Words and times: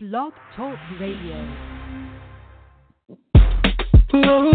Blog 0.00 0.32
Talk 0.54 0.78
Radio. 1.00 1.34
Ooh, 4.14 4.52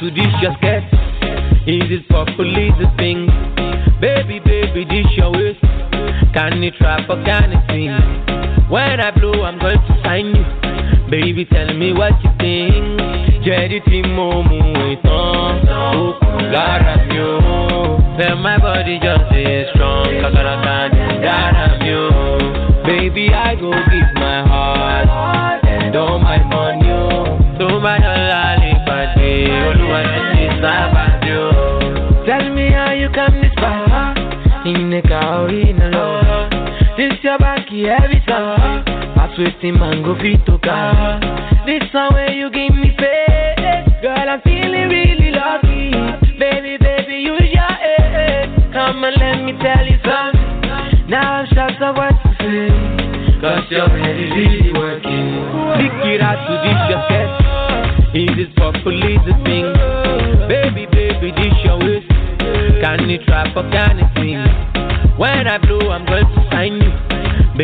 to 0.00 0.10
this 0.10 0.24
your 0.40 0.54
skirt. 0.56 0.82
Is 1.66 1.90
it 1.90 2.08
police 2.36 2.72
the 2.80 2.90
thing? 2.96 3.26
Baby, 4.00 4.40
baby, 4.40 4.86
this 4.86 5.04
your 5.18 5.32
waist. 5.32 5.60
Can 6.32 6.62
you 6.62 6.70
trap 6.70 7.10
or 7.10 7.22
can 7.22 7.52
you 7.52 7.60
sing? 7.68 8.70
When 8.70 9.00
I 9.00 9.10
blow, 9.10 9.42
I'm 9.42 9.58
going 9.58 9.76
to 9.76 10.00
sign 10.02 10.34
you. 10.34 10.63
Baby, 11.10 11.44
tell 11.44 11.72
me 11.74 11.92
what 11.92 12.14
you 12.24 12.30
think. 12.40 13.00
Jẹ́rí 13.44 13.78
tí 13.88 13.98
mo 14.16 14.26
mú 14.48 14.58
ìtàn, 14.92 15.54
kù 16.20 16.38
lára 16.52 16.94
mi 17.08 17.18
o. 17.20 17.98
Then 18.18 18.34
my 18.44 18.56
body 18.64 18.98
just 19.04 19.30
is 19.36 19.68
strong, 19.70 20.06
kakaraka 20.22 20.76
ní 20.94 21.04
dára 21.24 21.66
mi 21.80 21.92
o. 22.04 22.06
Baby, 22.86 23.24
I 23.48 23.54
go 23.60 23.70
give 23.90 24.12
my 24.22 24.38
heart 24.50 25.64
and 25.76 25.94
all 26.02 26.18
my 26.18 26.38
money 26.52 26.90
o. 26.90 27.08
Tó 27.58 27.68
bá 27.84 27.94
dọ̀la 28.04 28.42
lè 28.62 28.72
pàdé, 28.86 29.30
olúwa 29.68 30.00
ló 30.10 30.20
ti 30.32 30.44
sábà 30.62 31.04
dé 31.22 31.32
o. 31.36 31.50
Tell 32.26 32.46
me 32.56 32.66
how 32.76 32.92
you 33.00 33.08
come 33.16 33.36
this 33.42 33.54
far, 33.60 34.14
ìnìkà 34.70 35.20
orí 35.40 35.60
iná 35.70 35.86
lọ. 35.96 36.08
This 36.96 37.14
your 37.24 37.38
back 37.38 37.68
every 38.00 38.20
time. 38.28 38.63
Waiting 39.36 39.80
mango 39.80 40.14
fit 40.14 40.46
to 40.46 40.58
car. 40.60 41.18
This 41.66 41.82
one 41.92 42.14
where 42.14 42.30
you 42.30 42.50
give 42.54 42.70
me 42.70 42.94
faith. 42.94 44.00
Girl, 44.00 44.28
I'm 44.30 44.40
feeling 44.42 44.86
really 44.86 45.32
lucky. 45.34 45.90
Baby, 46.38 46.78
baby, 46.78 47.26
you 47.26 47.34
your 47.42 47.74
eh. 47.82 48.46
Come 48.72 49.02
and 49.02 49.16
let 49.18 49.42
me 49.42 49.58
tell 49.58 49.84
you 49.84 49.98
something. 50.06 51.10
Now 51.10 51.42
I'm 51.42 51.46
shocked 51.50 51.82
of 51.82 51.96
what 51.96 52.14
to 52.14 52.30
say. 52.38 52.70
Cause 53.42 53.66
you're 53.70 53.90
really, 53.90 54.30
really 54.38 54.72
working. 54.72 55.26
Pick 55.82 56.14
it 56.14 56.22
out 56.22 56.38
to 56.46 56.54
this 56.62 56.80
your 56.86 57.02
skirt. 57.10 57.34
Is 58.14 58.38
it 58.38 58.54
for 58.54 58.70
police 58.86 59.18
the 59.26 59.34
thing? 59.42 59.66
Baby, 60.46 60.86
baby, 60.86 61.34
this 61.34 61.58
your 61.64 61.82
waist. 61.82 62.06
Can 62.80 63.10
you 63.10 63.18
trap 63.26 63.56
or 63.56 63.68
can 63.68 63.98
you 63.98 64.06
sing? 64.14 64.38
When 65.18 65.48
I 65.48 65.58
blow, 65.58 65.90
I'm 65.90 66.06
you. 66.06 66.23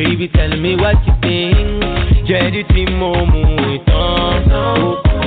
Baby, 0.01 0.29
tell 0.33 0.57
me 0.57 0.77
what 0.81 0.97
you 1.07 1.13
think. 1.21 1.85
Jẹ́rí 2.29 2.63
tí 2.73 2.83
mo 2.99 3.11
mú 3.33 3.41
ìtàn, 3.75 4.49
ó 4.65 4.67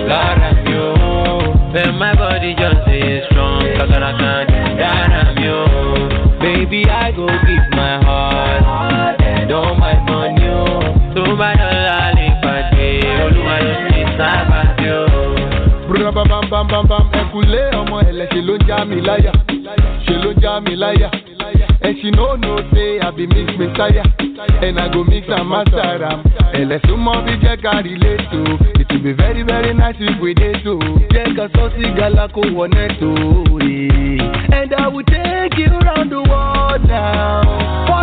lára 0.09 0.49
mi 0.65 0.73
o. 0.85 0.89
Then 1.73 1.91
my 2.01 2.11
body 2.19 2.51
just 2.61 2.87
is 2.89 3.21
strong, 3.27 3.61
kakaraka 3.77 4.31
ní 4.49 4.59
dára 4.79 5.21
mi 5.37 5.47
o. 5.59 5.61
Baby, 6.41 6.81
I 6.89 7.11
go 7.17 7.27
give 7.45 7.67
my 7.77 7.93
heart 8.05 8.63
my 9.83 9.93
money 10.09 10.47
o. 10.49 10.65
Tó 11.15 11.23
bá 11.39 11.49
dọ̀la 11.61 11.97
lè 12.17 12.27
pàdé, 12.43 12.87
olúwa 13.25 13.55
ló 13.65 13.73
ti 13.89 14.01
sábà 14.17 14.59
dé 14.77 14.89
bam 16.71 16.85
bam 16.91 17.05
ẹ̀kúlé 17.21 17.61
ọmọ 17.81 17.97
ẹlẹ́ṣẹ̀ 18.09 18.41
ló 18.47 18.53
ń 18.57 18.61
já 18.67 18.77
mi 18.89 18.97
láyà. 19.07 19.31
Ṣé 20.05 20.13
ló 20.23 20.29
ń 20.33 20.35
já 20.43 20.53
mi 20.65 20.75
láyà? 20.83 21.09
And 21.85 21.95
she 21.99 22.09
no 22.11 22.35
know 22.37 22.57
say 22.73 22.99
I 23.01 23.11
be 23.11 23.27
And 24.61 24.79
I 24.79 24.87
go 24.93 25.03
mix 25.03 25.27
and 25.29 25.49
master 25.49 26.03
am. 26.11 26.19
Ẹlẹ́sùn 26.53 26.99
mọ́ 27.05 27.15
bí 27.25 27.33
jẹ́ 27.43 27.57
ká 27.63 27.71
relate 27.83 28.25
to. 28.31 28.41
It 28.81 28.87
will 28.91 28.99
be 29.03 29.13
very 29.13 29.43
very 29.43 29.73
nice 29.73 29.95
if 29.99 30.19
we 30.21 30.33
dey 30.33 30.53
so 30.63 30.77
Jẹ́ 31.13 31.33
ká 31.35 31.45
sọ 31.55 31.63
sí 31.75 31.85
gala 31.97 32.27
kó 32.35 32.41
wọ 32.57 32.65
nẹ́tò 32.75 33.09
And 34.57 34.73
I 34.73 34.87
will 34.87 35.03
take 35.03 35.57
you 35.57 35.71
round 35.87 36.11
the 36.11 36.21
world 36.31 36.81
now 36.87 38.02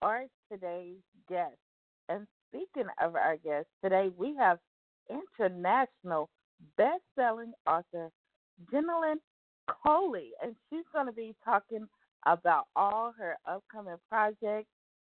or 0.02 0.26
today's 0.52 0.98
guest. 1.30 1.56
And 2.10 2.28
speaking 2.50 2.90
of 3.02 3.16
our 3.16 3.38
guest, 3.38 3.68
today 3.82 4.10
we 4.18 4.36
have 4.38 4.60
international 5.10 6.30
best-selling 6.78 7.54
author 7.66 8.12
Jennilynne 8.72 9.20
Coley, 9.86 10.32
and 10.44 10.56
she's 10.70 10.86
going 10.94 11.08
to 11.08 11.12
be 11.12 11.36
talking 11.44 11.88
about 12.26 12.68
all 12.76 13.14
her 13.18 13.36
upcoming 13.48 13.98
projects. 14.10 14.70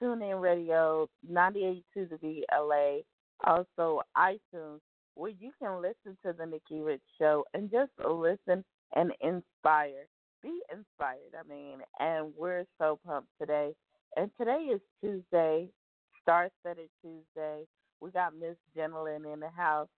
TuneIn 0.00 0.40
Radio, 0.40 1.08
98.2 1.30 1.82
The 2.10 2.16
V 2.18 2.44
LA, 2.52 2.98
also 3.44 4.02
iTunes, 4.16 4.80
where 5.14 5.32
you 5.40 5.52
can 5.58 5.80
listen 5.80 6.18
to 6.24 6.34
the 6.36 6.44
Nikki 6.44 6.80
Rich 6.80 7.00
Show 7.18 7.44
and 7.54 7.70
just 7.70 7.92
listen 7.98 8.62
and 8.94 9.12
inspire. 9.20 10.06
Be 10.42 10.60
inspired, 10.70 11.34
I 11.34 11.48
mean, 11.48 11.78
and 11.98 12.32
we're 12.36 12.66
so 12.78 12.98
pumped 13.06 13.30
today. 13.40 13.74
And 14.16 14.30
today 14.38 14.68
is 14.72 14.80
Tuesday, 15.00 15.68
Star 16.22 16.50
Studded 16.60 16.90
Tuesday. 17.02 17.64
We 18.00 18.10
got 18.10 18.34
Miss 18.38 18.56
Jennilynne 18.76 19.32
in 19.32 19.40
the 19.40 19.48
house. 19.48 19.88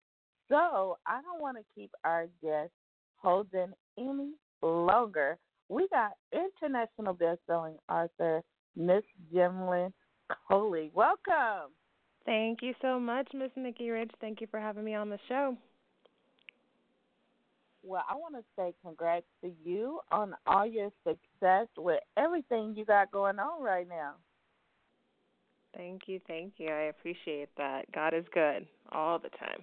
So 0.49 0.97
I 1.07 1.21
don't 1.23 1.43
want 1.43 1.59
to 1.59 1.65
keep 1.75 1.91
our 2.05 2.27
guests 2.43 2.73
holding 3.17 3.73
any 3.99 4.33
longer. 4.63 5.37
We 5.69 5.89
got 5.89 6.13
international 6.33 7.15
best-selling 7.15 7.77
author 7.89 8.43
Miss 8.77 9.03
Jennilynne 9.35 9.93
Coley. 10.49 10.91
Welcome. 10.95 11.73
Thank 12.25 12.63
you 12.63 12.75
so 12.81 12.99
much, 13.01 13.29
Miss 13.35 13.51
Nikki 13.57 13.91
Rich. 13.91 14.11
Thank 14.21 14.41
you 14.41 14.47
for 14.51 14.61
having 14.61 14.85
me 14.85 14.95
on 14.95 15.09
the 15.09 15.19
show. 15.29 15.57
Well, 17.83 18.05
I 18.09 18.15
want 18.17 18.35
to 18.35 18.43
say 18.57 18.75
congrats 18.85 19.25
to 19.43 19.51
you 19.65 20.01
on 20.11 20.35
all 20.47 20.67
your 20.67 20.91
success 21.07 21.69
with 21.77 22.01
everything 22.17 22.75
you 22.77 22.85
got 22.85 23.11
going 23.11 23.39
on 23.39 23.63
right 23.63 23.89
now. 23.89 24.15
Thank 25.77 26.03
you, 26.07 26.21
thank 26.27 26.55
you. 26.59 26.69
I 26.69 26.89
appreciate 26.89 27.51
that. 27.57 27.91
God 27.93 28.15
is 28.15 28.25
good 28.35 28.67
all 28.93 29.19
the 29.19 29.31
time. 29.31 29.63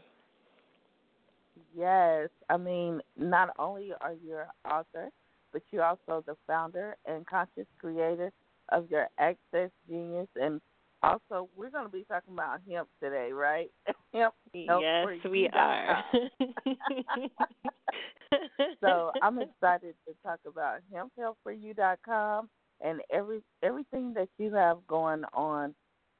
Yes, 1.76 2.30
I 2.50 2.58
mean, 2.58 3.02
not 3.18 3.50
only 3.60 3.92
are 4.02 4.14
you 4.14 4.38
an 4.38 4.72
author, 4.72 5.10
but 5.56 5.64
you're 5.72 5.86
also 5.86 6.22
the 6.28 6.36
founder 6.46 6.98
and 7.06 7.26
conscious 7.26 7.66
creator 7.80 8.30
of 8.74 8.92
your 8.92 9.08
Access 9.18 9.72
Genius. 9.88 10.28
And 10.36 10.60
also, 11.02 11.48
we're 11.56 11.70
going 11.70 11.86
to 11.86 11.92
be 11.92 12.04
talking 12.04 12.34
about 12.34 12.60
hemp 12.70 12.90
today, 13.02 13.32
right? 13.32 13.72
hemp. 14.14 14.34
Yes, 14.54 15.08
we 15.24 15.50
are. 15.54 16.04
so 18.82 19.12
I'm 19.22 19.40
excited 19.40 19.96
to 20.06 20.14
talk 20.24 20.42
about 20.46 20.80
hemphealthforyou.com 20.94 22.50
and 22.82 23.00
every 23.14 23.42
everything 23.64 24.14
that 24.16 24.28
you 24.38 24.54
have 24.56 24.86
going 24.88 25.24
on 25.34 25.74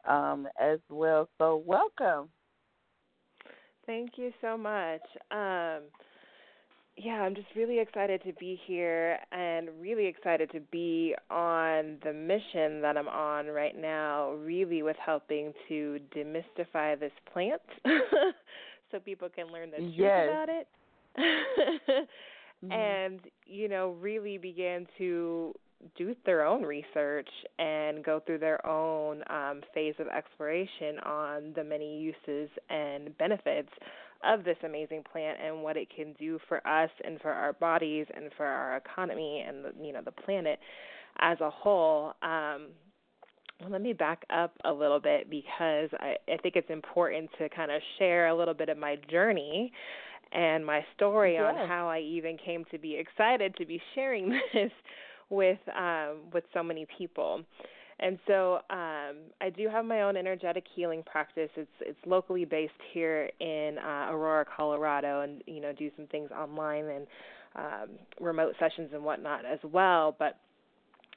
um, 0.08 0.48
as 0.58 0.80
well. 0.90 1.28
So 1.40 1.62
welcome. 1.66 2.30
Thank 3.86 4.12
you 4.16 4.32
so 4.40 4.58
much. 4.58 5.02
Um, 5.30 5.82
yeah, 6.98 7.22
I'm 7.22 7.36
just 7.36 7.48
really 7.56 7.80
excited 7.80 8.24
to 8.24 8.32
be 8.34 8.60
here 8.66 9.20
and 9.32 9.70
really 9.82 10.06
excited 10.06 10.50
to 10.52 10.62
be 10.72 11.14
on 11.30 11.98
the 12.04 12.14
mission 12.14 12.82
that 12.82 12.96
I'm 12.98 13.10
on 13.10 13.48
right 13.48 13.80
now, 13.80 14.32
really 14.32 14.82
with 14.82 14.96
helping 15.04 15.54
to 15.68 16.00
demystify 16.16 16.98
this 16.98 17.12
plant 17.34 17.62
so 18.92 19.00
people 19.00 19.28
can 19.34 19.48
learn 19.48 19.72
the 19.72 19.78
truth 19.78 19.94
yes. 19.98 20.28
about 20.30 20.50
it. 20.50 20.68
mm-hmm. 21.18 22.04
And, 22.72 23.20
you 23.46 23.68
know, 23.68 23.96
really 24.00 24.38
begin 24.38 24.88
to 24.98 25.54
do 25.98 26.16
their 26.26 26.46
own 26.46 26.64
research 26.64 27.28
and 27.60 28.04
go 28.04 28.22
through 28.26 28.40
their 28.40 28.66
own 28.66 29.22
um, 29.30 29.62
phase 29.74 29.94
of 30.00 30.08
exploration 30.08 30.98
on 31.06 31.54
the 31.56 31.64
many 31.64 32.00
uses 32.00 32.50
and 32.70 33.16
benefits 33.18 33.70
of 34.26 34.44
this 34.44 34.58
amazing 34.64 35.04
plant 35.12 35.38
and 35.44 35.62
what 35.62 35.78
it 35.78 35.88
can 35.96 36.14
do 36.14 36.40
for 36.48 36.66
us 36.68 36.90
and 37.04 37.20
for 37.22 37.32
our 37.32 37.54
bodies 37.54 38.06
and 38.16 38.32
for 38.36 38.46
our 38.46 38.78
economy 38.78 39.44
and 39.48 39.66
the, 39.66 39.72
you 39.86 39.94
know 39.94 40.02
the 40.04 40.12
planet 40.12 40.60
as 41.20 41.40
a 41.42 41.50
whole. 41.50 42.14
Um, 42.22 42.68
well, 43.62 43.70
let 43.70 43.82
me 43.82 43.94
back 43.94 44.24
up 44.30 44.54
a 44.66 44.72
little 44.72 45.00
bit 45.00 45.30
because 45.30 45.90
I, 46.00 46.16
I 46.28 46.38
think 46.44 46.56
it's 46.56 46.70
important 46.70 47.30
to 47.38 47.48
kind 47.50 47.72
of 47.72 47.82
share 47.98 48.28
a 48.28 48.36
little 48.36 48.54
bit 48.54 48.68
of 48.68 48.78
my 48.78 48.98
journey 49.10 49.72
and 50.34 50.66
my 50.66 50.84
story 50.96 51.36
yes. 51.36 51.44
on 51.48 51.68
how 51.68 51.88
I 51.88 52.00
even 52.00 52.38
came 52.38 52.66
to 52.72 52.78
be 52.78 52.96
excited 52.96 53.56
to 53.56 53.66
be 53.66 53.82
sharing 53.94 54.30
this 54.54 54.72
with 55.30 55.60
um, 55.76 56.18
with 56.34 56.44
so 56.54 56.62
many 56.62 56.86
people. 56.98 57.42
And 58.00 58.20
so 58.28 58.56
um, 58.70 59.16
I 59.40 59.50
do 59.56 59.70
have 59.70 59.86
my 59.86 60.02
own 60.02 60.18
energetic 60.18 60.66
healing 60.76 61.02
practice. 61.04 61.50
It's 61.56 61.70
it's 61.80 62.00
locally 62.06 62.44
based 62.44 62.74
here 62.94 63.30
in 63.40 63.78
uh, 63.78 64.08
Aurora, 64.12 64.46
Colorado, 64.46 65.22
and 65.22 65.42
you 65.48 65.62
know 65.62 65.72
do 65.72 65.90
some 65.96 66.08
things 66.08 66.30
online 66.32 66.86
and 66.86 67.08
um, 67.56 67.90
remote 68.20 68.56
sessions 68.60 68.90
and 68.94 69.04
whatnot 69.04 69.46
as 69.46 69.60
well. 69.64 70.14
But 70.20 70.38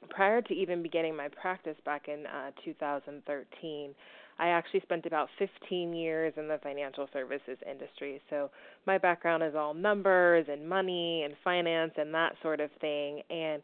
prior 0.09 0.41
to 0.41 0.53
even 0.53 0.81
beginning 0.81 1.15
my 1.15 1.27
practice 1.27 1.75
back 1.83 2.07
in 2.07 2.25
uh, 2.25 2.51
2013, 2.63 3.93
I 4.39 4.47
actually 4.47 4.79
spent 4.81 5.05
about 5.05 5.27
15 5.37 5.93
years 5.93 6.33
in 6.37 6.47
the 6.47 6.59
financial 6.63 7.09
services 7.11 7.57
industry. 7.69 8.21
So 8.29 8.49
my 8.87 8.97
background 8.97 9.43
is 9.43 9.53
all 9.53 9.73
numbers 9.73 10.45
and 10.49 10.67
money 10.67 11.23
and 11.23 11.33
finance 11.43 11.91
and 11.97 12.13
that 12.13 12.35
sort 12.41 12.61
of 12.61 12.69
thing. 12.79 13.21
And 13.29 13.61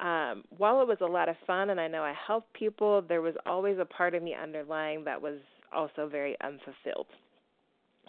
um, 0.00 0.44
while 0.56 0.80
it 0.80 0.88
was 0.88 0.98
a 1.00 1.06
lot 1.06 1.28
of 1.28 1.36
fun 1.46 1.70
and 1.70 1.80
I 1.80 1.88
know 1.88 2.02
I 2.02 2.14
helped 2.26 2.52
people, 2.52 3.02
there 3.02 3.22
was 3.22 3.34
always 3.46 3.78
a 3.78 3.84
part 3.84 4.14
of 4.14 4.22
me 4.22 4.34
underlying 4.40 5.04
that 5.04 5.20
was 5.20 5.38
also 5.72 6.08
very 6.08 6.36
unfulfilled. 6.42 7.06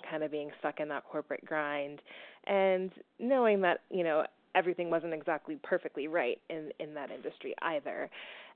Kind 0.09 0.23
of 0.23 0.31
being 0.31 0.51
stuck 0.59 0.79
in 0.79 0.87
that 0.89 1.03
corporate 1.05 1.45
grind 1.45 2.01
and 2.47 2.91
knowing 3.19 3.61
that, 3.61 3.81
you 3.89 4.03
know, 4.03 4.25
everything 4.55 4.89
wasn't 4.89 5.13
exactly 5.13 5.59
perfectly 5.63 6.07
right 6.07 6.39
in 6.49 6.71
in 6.79 6.93
that 6.93 7.11
industry 7.11 7.53
either. 7.61 8.09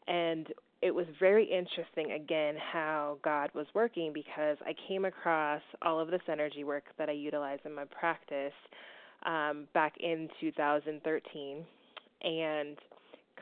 And 0.08 0.48
it 0.81 0.92
was 0.92 1.06
very 1.20 1.46
interesting 1.46 2.14
again 2.14 2.56
how 2.72 3.18
God 3.24 3.50
was 3.54 3.68
working 3.74 4.14
because 4.14 4.58
I 4.66 4.74
came 4.88 5.06
across 5.06 5.62
all 5.81 6.00
of 6.00 6.10
this 6.10 6.22
energy 6.31 6.64
work 6.64 6.86
that 6.98 7.10
I 7.10 7.14
utilize 7.14 7.60
in 7.66 7.76
my 7.76 7.86
practice 7.86 8.54
um, 9.26 9.68
back 9.74 9.94
in 10.00 10.30
2013 10.40 11.66
and 12.22 12.78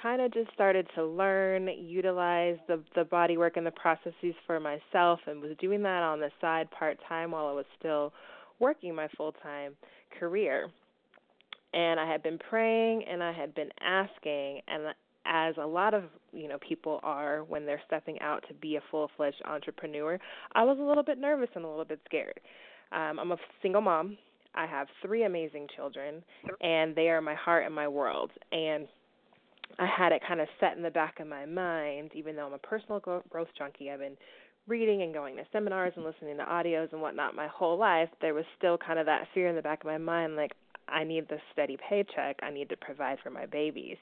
kind 0.02 0.22
of 0.22 0.34
just 0.34 0.52
started 0.54 0.88
to 0.96 1.06
learn, 1.06 1.70
utilize 1.80 2.58
the 2.68 2.84
the 2.96 3.06
body 3.06 3.38
work 3.38 3.58
and 3.58 3.66
the 3.66 3.72
processes 3.72 4.36
for 4.46 4.60
myself, 4.60 5.20
and 5.28 5.42
was 5.42 5.52
doing 5.60 5.82
that 5.84 6.04
on 6.04 6.20
the 6.20 6.30
side 6.42 6.70
part 6.72 6.98
time 7.08 7.32
while 7.32 7.48
I 7.48 7.54
was 7.54 7.66
still 7.80 8.14
working 8.60 8.96
my 8.96 9.08
full 9.18 9.34
time 9.44 9.74
career. 10.20 10.70
And 11.74 12.00
I 12.00 12.10
had 12.10 12.24
been 12.24 12.40
praying 12.50 13.04
and 13.10 13.22
I 13.22 13.32
had 13.32 13.54
been 13.54 13.70
asking, 13.82 14.62
and 14.68 14.94
as 15.26 15.56
a 15.58 15.66
lot 15.66 15.94
of 15.94 16.06
you 16.32 16.48
know 16.48 16.58
people 16.68 17.00
are 17.04 17.44
when 17.44 17.66
they're 17.66 17.82
stepping 17.86 18.20
out 18.22 18.44
to 18.48 18.54
be 18.56 18.78
a 18.78 18.82
full 18.90 19.10
fledged 19.18 19.42
entrepreneur, 19.46 20.20
I 20.56 20.64
was 20.64 20.78
a 20.80 20.84
little 20.84 21.04
bit 21.04 21.18
nervous 21.18 21.50
and 21.56 21.66
a 21.66 21.68
little 21.68 21.86
bit 21.86 22.00
scared. 22.06 22.40
Um, 22.92 23.20
I'm 23.20 23.32
a 23.32 23.38
single 23.62 23.82
mom. 23.82 24.18
I 24.56 24.66
have 24.66 24.88
three 25.04 25.24
amazing 25.24 25.68
children, 25.76 26.24
and 26.62 26.96
they 26.96 27.10
are 27.10 27.22
my 27.22 27.36
heart 27.36 27.66
and 27.66 27.76
my 27.76 27.88
world. 27.88 28.32
And 28.52 28.88
I 29.80 29.86
had 29.86 30.12
it 30.12 30.22
kind 30.28 30.42
of 30.42 30.48
set 30.60 30.76
in 30.76 30.84
the 30.84 30.90
back 30.90 31.20
of 31.20 31.28
my 31.28 31.46
mind, 31.46 32.12
even 32.14 32.36
though 32.36 32.48
I'm 32.48 32.54
a 32.54 32.58
personal 32.60 33.00
growth 33.00 33.50
junkie. 33.58 33.92
I've 33.92 34.00
been 34.00 34.18
reading 34.68 35.02
and 35.02 35.14
going 35.14 35.36
to 35.38 35.44
seminars 35.52 35.94
and 35.96 36.04
listening 36.04 36.38
to 36.38 36.44
audios 36.44 36.92
and 36.92 37.02
whatnot 37.02 37.36
my 37.36 37.48
whole 37.48 37.78
life. 37.78 38.10
There 38.22 38.34
was 38.34 38.46
still 38.58 38.78
kind 38.78 39.00
of 39.00 39.06
that 39.06 39.28
fear 39.34 39.48
in 39.48 39.56
the 39.56 39.62
back 39.62 39.82
of 39.82 39.86
my 39.86 39.98
mind, 39.98 40.36
like 40.36 40.52
I 40.88 41.04
need 41.04 41.30
this 41.30 41.42
steady 41.54 41.78
paycheck. 41.90 42.38
I 42.42 42.50
need 42.50 42.70
to 42.70 42.78
provide 42.78 43.18
for 43.24 43.30
my 43.30 43.46
babies. 43.46 43.98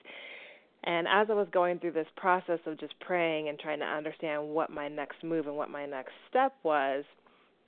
And 0.84 1.08
as 1.08 1.28
I 1.30 1.34
was 1.34 1.48
going 1.52 1.80
through 1.80 1.94
this 1.94 2.08
process 2.16 2.60
of 2.66 2.80
just 2.80 3.00
praying 3.00 3.50
and 3.50 3.58
trying 3.58 3.80
to 3.80 3.86
understand 3.86 4.48
what 4.48 4.70
my 4.70 4.88
next 4.88 5.24
move 5.24 5.48
and 5.48 5.58
what 5.58 5.70
my 5.70 5.86
next 5.86 6.14
step 6.30 6.54
was, 6.64 7.04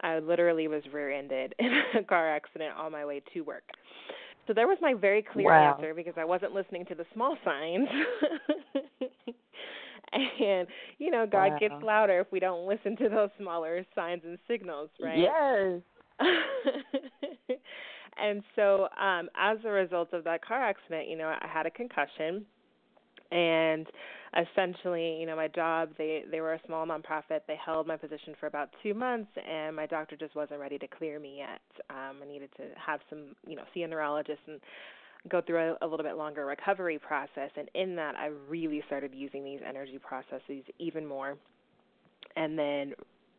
I 0.02 0.20
literally 0.20 0.68
was 0.68 0.84
rear-ended 0.94 1.56
in 1.60 1.82
a 1.98 2.04
car 2.04 2.36
accident 2.36 2.76
on 2.78 2.92
my 2.92 3.06
way 3.06 3.24
to 3.34 3.42
work. 3.42 3.64
So 4.48 4.54
there 4.54 4.68
was 4.68 4.78
my 4.82 4.94
very 4.94 5.22
clear 5.22 5.48
wow. 5.48 5.76
answer 5.76 5.94
because 5.94 6.14
I 6.18 6.26
wasn't 6.26 6.54
listening 6.54 6.86
to 6.86 6.96
the 6.96 7.06
small 7.14 7.38
signs. 7.44 7.88
and 10.14 10.68
you 10.98 11.12
know, 11.12 11.26
God 11.30 11.52
wow. 11.52 11.58
gets 11.60 11.76
louder 11.84 12.22
if 12.22 12.32
we 12.32 12.40
don't 12.40 12.68
listen 12.68 12.96
to 12.98 13.10
those 13.10 13.30
smaller 13.40 13.86
signs 13.94 14.22
and 14.26 14.38
signals, 14.48 14.90
right? 15.02 15.20
Yes. 15.20 15.82
and 18.18 18.42
so, 18.56 18.88
um, 19.00 19.30
as 19.38 19.58
a 19.66 19.70
result 19.70 20.14
of 20.14 20.24
that 20.24 20.44
car 20.44 20.64
accident, 20.64 21.10
you 21.10 21.18
know, 21.18 21.28
I 21.28 21.48
had 21.48 21.66
a 21.66 21.72
concussion 21.72 22.46
and 23.32 23.88
essentially, 24.36 25.18
you 25.20 25.26
know, 25.26 25.36
my 25.36 25.48
job 25.48 25.90
they 25.98 26.24
they 26.30 26.42
were 26.42 26.54
a 26.54 26.62
small 26.66 26.86
nonprofit. 26.86 27.42
They 27.48 27.58
held 27.64 27.88
my 27.88 27.98
position 27.98 28.36
for 28.40 28.48
about 28.48 28.70
two 28.84 28.94
months, 28.94 29.32
and 29.50 29.76
my 29.76 29.86
doctor 29.86 30.16
just 30.16 30.36
wasn't 30.36 30.60
ready 30.60 30.78
to 30.78 30.88
clear 30.88 31.20
me 31.20 31.38
yet. 31.38 31.62
Um, 31.90 32.18
I 32.24 32.28
needed 32.28 32.50
to 32.58 32.64
have 32.76 33.00
some, 33.10 33.36
you 33.48 33.56
know, 33.56 33.64
see 33.74 33.84
a 33.84 33.88
neurologist 33.88 34.42
and 34.48 34.60
go 35.30 35.42
through 35.42 35.76
a, 35.82 35.86
a 35.86 35.88
little 35.88 36.06
bit 36.06 36.16
longer 36.16 36.46
recovery 36.46 37.00
process. 37.00 37.52
And 37.58 37.70
in 37.74 37.96
that, 37.96 38.16
I 38.16 38.28
really 38.48 38.84
started 38.88 39.12
using 39.14 39.44
these 39.44 39.60
energy 39.68 40.00
processes 40.00 40.64
even 40.80 41.06
more, 41.06 41.38
and 42.36 42.58
then 42.58 42.94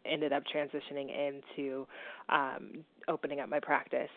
ended 0.05 0.33
up 0.33 0.43
transitioning 0.55 1.11
into 1.11 1.87
um, 2.29 2.85
opening 3.09 3.41
up 3.41 3.49
my 3.49 3.61
practice 3.61 4.11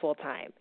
full 0.00 0.14
time. 0.14 0.52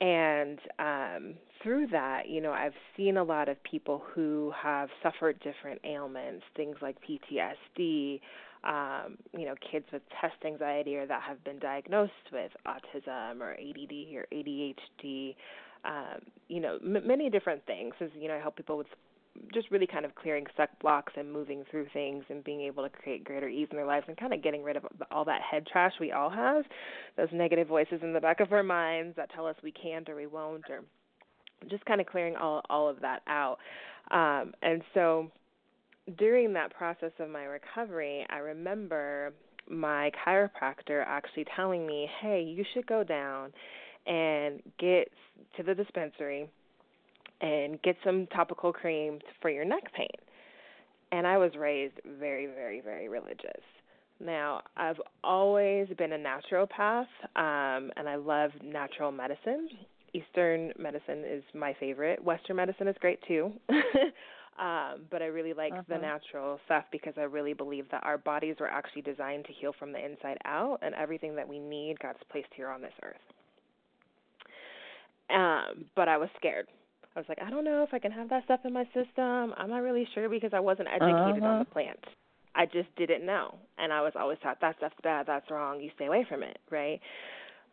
And 0.00 0.58
um, 0.78 1.34
through 1.62 1.86
that, 1.88 2.28
you 2.28 2.40
know, 2.40 2.52
I've 2.52 2.74
seen 2.96 3.16
a 3.16 3.24
lot 3.24 3.48
of 3.48 3.62
people 3.62 4.02
who 4.14 4.52
have 4.60 4.88
suffered 5.02 5.40
different 5.40 5.80
ailments, 5.84 6.44
things 6.54 6.76
like 6.82 6.96
PTSD, 7.00 8.20
um, 8.64 9.16
you 9.32 9.46
know, 9.46 9.54
kids 9.70 9.86
with 9.92 10.02
test 10.20 10.34
anxiety 10.44 10.96
or 10.96 11.06
that 11.06 11.22
have 11.22 11.42
been 11.44 11.58
diagnosed 11.58 12.12
with 12.32 12.50
autism 12.66 13.40
or 13.40 13.52
ADD 13.52 14.16
or 14.16 14.26
ADHD, 14.32 15.34
um, 15.84 16.20
you 16.48 16.60
know, 16.60 16.78
m- 16.82 17.06
many 17.06 17.30
different 17.30 17.64
things. 17.66 17.94
As 18.00 18.10
you 18.18 18.28
know, 18.28 18.34
I 18.34 18.40
help 18.40 18.56
people 18.56 18.76
with 18.76 18.88
just 19.52 19.70
really 19.70 19.86
kind 19.86 20.04
of 20.04 20.14
clearing 20.14 20.46
stuck 20.54 20.70
blocks 20.80 21.12
and 21.16 21.32
moving 21.32 21.64
through 21.70 21.86
things 21.92 22.24
and 22.28 22.44
being 22.44 22.60
able 22.60 22.82
to 22.82 22.90
create 22.90 23.24
greater 23.24 23.48
ease 23.48 23.68
in 23.70 23.76
their 23.76 23.86
lives 23.86 24.06
and 24.08 24.16
kind 24.16 24.32
of 24.32 24.42
getting 24.42 24.62
rid 24.62 24.76
of 24.76 24.84
all 25.10 25.24
that 25.24 25.40
head 25.42 25.66
trash 25.66 25.92
we 26.00 26.12
all 26.12 26.30
have, 26.30 26.64
those 27.16 27.28
negative 27.32 27.68
voices 27.68 28.00
in 28.02 28.12
the 28.12 28.20
back 28.20 28.40
of 28.40 28.52
our 28.52 28.62
minds 28.62 29.16
that 29.16 29.30
tell 29.34 29.46
us 29.46 29.56
we 29.62 29.72
can't 29.72 30.08
or 30.08 30.16
we 30.16 30.26
won't 30.26 30.64
or 30.70 30.82
just 31.68 31.84
kind 31.86 32.00
of 32.00 32.06
clearing 32.06 32.36
all 32.36 32.62
all 32.68 32.88
of 32.88 33.00
that 33.00 33.22
out. 33.26 33.58
Um, 34.10 34.52
and 34.62 34.82
so 34.94 35.30
during 36.18 36.52
that 36.52 36.72
process 36.74 37.12
of 37.18 37.28
my 37.28 37.44
recovery, 37.44 38.24
I 38.30 38.38
remember 38.38 39.32
my 39.68 40.12
chiropractor 40.24 41.02
actually 41.06 41.46
telling 41.56 41.86
me, 41.86 42.08
"Hey, 42.20 42.42
you 42.42 42.64
should 42.72 42.86
go 42.86 43.02
down 43.02 43.52
and 44.06 44.62
get 44.78 45.10
to 45.56 45.62
the 45.62 45.74
dispensary 45.74 46.48
and 47.40 47.80
get 47.82 47.96
some 48.04 48.26
topical 48.28 48.72
cream 48.72 49.18
for 49.40 49.50
your 49.50 49.64
neck 49.64 49.92
pain. 49.94 50.08
and 51.12 51.26
I 51.26 51.38
was 51.38 51.52
raised 51.58 51.94
very, 52.18 52.46
very, 52.46 52.80
very 52.80 53.08
religious. 53.08 53.62
Now, 54.18 54.62
I've 54.76 55.00
always 55.22 55.88
been 55.98 56.12
a 56.12 56.18
naturopath, 56.18 57.06
um, 57.36 57.90
and 57.96 58.08
I 58.08 58.16
love 58.16 58.50
natural 58.64 59.12
medicine. 59.12 59.68
Eastern 60.14 60.72
medicine 60.78 61.22
is 61.26 61.42
my 61.54 61.74
favorite. 61.78 62.22
Western 62.24 62.56
medicine 62.56 62.88
is 62.88 62.96
great 63.00 63.20
too. 63.28 63.52
um, 64.58 65.04
but 65.10 65.20
I 65.20 65.26
really 65.26 65.52
like 65.52 65.72
uh-huh. 65.72 65.82
the 65.88 65.98
natural 65.98 66.58
stuff 66.64 66.84
because 66.90 67.12
I 67.18 67.22
really 67.22 67.52
believe 67.52 67.84
that 67.90 68.02
our 68.04 68.16
bodies 68.16 68.56
were 68.58 68.68
actually 68.68 69.02
designed 69.02 69.44
to 69.44 69.52
heal 69.52 69.74
from 69.78 69.92
the 69.92 70.02
inside 70.02 70.38
out, 70.46 70.78
and 70.80 70.94
everything 70.94 71.36
that 71.36 71.46
we 71.46 71.58
need 71.58 71.98
God's 72.00 72.18
placed 72.30 72.48
here 72.56 72.70
on 72.70 72.80
this 72.80 72.94
earth. 73.02 73.16
Um, 75.28 75.84
but 75.94 76.08
I 76.08 76.16
was 76.16 76.30
scared. 76.36 76.68
I 77.16 77.20
was 77.20 77.26
like, 77.30 77.38
I 77.44 77.48
don't 77.48 77.64
know 77.64 77.82
if 77.82 77.94
I 77.94 77.98
can 77.98 78.12
have 78.12 78.28
that 78.28 78.44
stuff 78.44 78.60
in 78.64 78.74
my 78.74 78.84
system. 78.86 79.54
I'm 79.56 79.70
not 79.70 79.78
really 79.78 80.06
sure 80.14 80.28
because 80.28 80.50
I 80.52 80.60
wasn't 80.60 80.88
educated 80.88 81.42
uh-huh. 81.42 81.46
on 81.46 81.58
the 81.60 81.64
plant. 81.64 81.98
I 82.54 82.66
just 82.66 82.94
didn't 82.96 83.24
know, 83.24 83.54
and 83.78 83.92
I 83.92 84.00
was 84.02 84.12
always 84.18 84.38
taught 84.42 84.60
that 84.60 84.76
stuff's 84.78 84.94
bad, 85.02 85.26
that's 85.26 85.50
wrong, 85.50 85.80
you 85.80 85.90
stay 85.94 86.06
away 86.06 86.24
from 86.28 86.42
it, 86.42 86.58
right? 86.70 87.00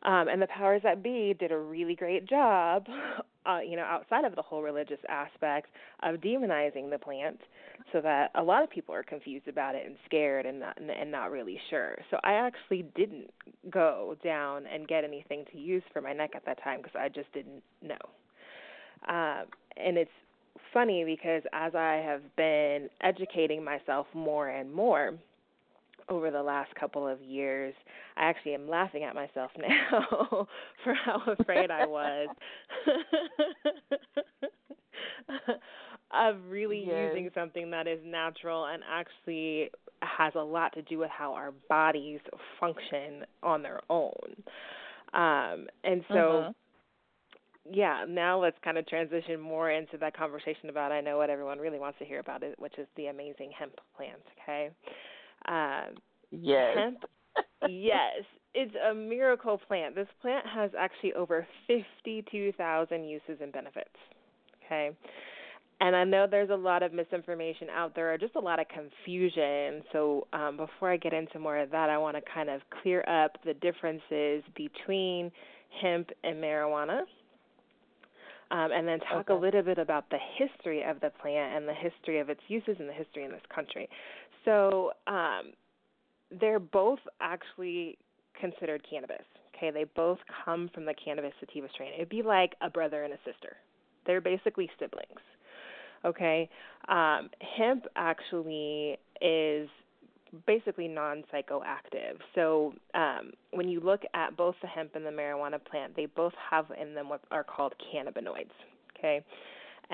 Um, 0.04 0.28
and 0.28 0.42
the 0.42 0.48
powers 0.48 0.82
that 0.84 1.02
be 1.02 1.34
did 1.40 1.54
a 1.54 1.58
really 1.58 1.96
great 1.96 2.28
job, 2.28 2.88
uh, 3.46 3.60
you 3.60 3.78
know, 3.78 3.84
outside 3.84 4.26
of 4.26 4.36
the 4.36 4.42
whole 4.42 4.62
religious 4.62 5.00
aspect 5.08 5.70
of 6.04 6.16
demonizing 6.18 6.90
the 6.90 6.98
plant, 6.98 7.40
so 7.94 8.02
that 8.02 8.32
a 8.36 8.44
lot 8.44 8.64
of 8.64 8.70
people 8.70 8.94
are 8.94 9.04
confused 9.04 9.48
about 9.48 9.76
it 9.76 9.86
and 9.86 9.96
scared 10.06 10.46
and 10.46 10.60
not 10.60 10.78
and 10.78 11.12
not 11.12 11.32
really 11.32 11.60
sure. 11.70 11.98
So 12.12 12.18
I 12.24 12.34
actually 12.34 12.86
didn't 12.96 13.30
go 13.70 14.18
down 14.24 14.66
and 14.68 14.88
get 14.88 15.06
anything 15.06 15.46
to 15.54 15.58
use 15.58 15.84
for 15.94 16.02
my 16.02 16.12
neck 16.12 16.32
at 16.36 16.46
that 16.46 16.62
time 16.62 16.82
because 16.82 16.96
I 17.00 17.08
just 17.08 17.32
didn't 17.32 17.64
know. 17.82 17.98
Um, 19.08 19.46
and 19.78 19.98
it's 19.98 20.12
funny 20.74 21.04
because 21.04 21.44
as 21.54 21.76
I 21.76 22.02
have 22.06 22.22
been 22.36 22.90
educating 23.02 23.64
myself 23.64 24.08
more 24.14 24.50
and 24.50 24.74
more 24.74 25.14
over 26.10 26.32
the 26.32 26.44
last 26.44 26.74
couple 26.76 27.08
of 27.08 27.22
years, 27.22 27.74
I 28.18 28.26
actually 28.26 28.56
am 28.56 28.68
laughing 28.68 29.04
at 29.04 29.16
myself 29.16 29.52
now 29.58 30.48
for 30.84 30.94
how 30.94 31.22
afraid 31.40 31.72
I 31.72 31.86
was 31.86 32.28
of 36.14 36.36
really 36.50 36.84
yes. 36.86 37.10
using 37.10 37.30
something 37.34 37.72
that 37.72 37.88
is 37.88 38.00
natural 38.04 38.66
and 38.66 38.84
actually 38.90 39.70
has 40.02 40.34
a 40.36 40.44
lot 40.44 40.74
to 40.74 40.82
do 40.82 40.98
with 40.98 41.10
how 41.10 41.34
our 41.34 41.54
bodies 41.70 42.20
function 42.60 43.26
on 43.42 43.64
their 43.64 43.80
own. 43.90 44.36
Um, 45.14 45.68
and 45.84 46.04
so 46.10 46.16
uh-huh 46.16 46.52
yeah, 47.72 48.06
now 48.08 48.42
let's 48.42 48.58
kind 48.64 48.78
of 48.78 48.88
transition 48.88 49.40
more 49.40 49.72
into 49.72 49.98
that 49.98 50.16
conversation 50.16 50.70
about 50.70 50.92
I 50.92 51.02
know 51.02 51.18
what 51.18 51.30
everyone 51.30 51.60
really 51.60 51.80
wants 51.80 52.00
to 52.00 52.06
hear 52.06 52.20
about 52.20 52.44
it, 52.44 52.60
which 52.60 52.78
is 52.78 52.88
the 52.98 53.08
amazing 53.08 53.52
hemp 53.58 53.74
plant. 53.96 54.22
Okay. 54.44 54.70
Um, 55.48 55.96
yes. 56.32 56.76
Hemp. 56.78 56.98
yes, 57.70 58.24
it's 58.54 58.76
a 58.90 58.94
miracle 58.94 59.60
plant. 59.68 59.96
This 59.96 60.08
plant 60.22 60.46
has 60.46 60.72
actually 60.78 61.14
over 61.14 61.48
fifty-two 61.68 62.52
thousand 62.54 63.06
uses 63.06 63.38
and 63.42 63.52
benefits. 63.52 63.90
Okay. 64.66 64.92
And 65.80 65.96
I 65.96 66.04
know 66.04 66.28
there's 66.30 66.50
a 66.50 66.56
lot 66.56 66.84
of 66.84 66.94
misinformation 66.94 67.68
out 67.70 67.96
there, 67.96 68.14
or 68.14 68.18
just 68.18 68.36
a 68.36 68.40
lot 68.40 68.60
of 68.60 68.68
confusion. 68.68 69.84
So 69.92 70.28
um, 70.32 70.56
before 70.56 70.92
I 70.92 70.98
get 70.98 71.14
into 71.14 71.40
more 71.40 71.58
of 71.58 71.72
that, 71.72 71.90
I 71.90 71.98
want 71.98 72.16
to 72.16 72.22
kind 72.34 72.50
of 72.50 72.62
clear 72.82 73.02
up 73.02 73.38
the 73.44 73.54
differences 73.56 74.44
between 74.56 75.32
hemp 75.82 76.10
and 76.24 76.38
marijuana 76.38 77.02
um, 78.52 78.72
and 78.72 78.88
then 78.88 79.00
talk 79.00 79.30
okay. 79.30 79.34
a 79.34 79.38
little 79.38 79.64
bit 79.64 79.78
about 79.78 80.10
the 80.10 80.20
history 80.38 80.84
of 80.84 81.00
the 81.00 81.12
plant 81.22 81.56
and 81.58 81.68
the 81.68 81.74
history 81.74 82.20
of 82.20 82.30
its 82.30 82.42
uses 82.48 82.76
and 82.80 82.88
the 82.88 82.94
history 82.94 83.24
in 83.24 83.32
this 83.32 83.42
country. 83.54 83.90
So 84.46 84.92
um, 85.08 85.54
they're 86.40 86.60
both 86.60 87.00
actually 87.22 87.98
considered 88.40 88.86
cannabis. 88.90 89.26
Okay, 89.56 89.72
they 89.72 89.86
both 89.96 90.20
come 90.44 90.70
from 90.74 90.86
the 90.86 90.94
cannabis 90.94 91.32
sativa 91.40 91.68
strain. 91.74 91.92
It'd 91.96 92.10
be 92.10 92.22
like 92.24 92.54
a 92.62 92.70
brother 92.70 93.04
and 93.04 93.14
a 93.14 93.18
sister. 93.18 93.56
They're 94.06 94.22
basically 94.22 94.70
siblings. 94.80 95.22
Okay, 96.06 96.50
um, 96.90 97.30
hemp 97.58 97.86
actually 97.96 98.98
is 99.22 99.70
basically 100.46 100.88
non 100.88 101.24
psychoactive. 101.34 102.18
So 102.36 102.74
um, 102.94 103.32
when 103.52 103.68
you 103.68 103.80
look 103.80 104.02
at 104.14 104.36
both 104.36 104.56
the 104.62 104.68
hemp 104.68 104.96
and 104.96 105.06
the 105.06 105.12
marijuana 105.12 105.64
plant, 105.64 105.96
they 105.96 106.06
both 106.08 106.34
have 106.50 106.66
in 106.80 106.94
them 106.94 107.10
what 107.10 107.22
are 107.32 107.44
called 107.44 107.74
cannabinoids. 107.94 108.52
Okay, 108.98 109.24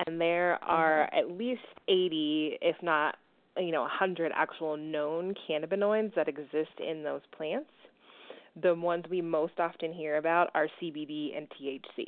and 0.06 0.20
there 0.20 0.62
are 0.62 1.08
mm-hmm. 1.12 1.30
at 1.32 1.38
least 1.38 1.60
80, 1.88 2.58
if 2.60 2.76
not 2.82 3.16
you 3.56 3.72
know 3.72 3.82
100 3.82 4.32
actual 4.34 4.76
known 4.76 5.34
cannabinoids 5.48 6.14
that 6.14 6.28
exist 6.28 6.78
in 6.78 7.02
those 7.02 7.22
plants. 7.36 7.70
The 8.62 8.74
ones 8.74 9.04
we 9.08 9.22
most 9.22 9.58
often 9.58 9.92
hear 9.92 10.16
about 10.16 10.50
are 10.54 10.68
CBD 10.82 11.36
and 11.36 11.46
THC. 11.50 12.06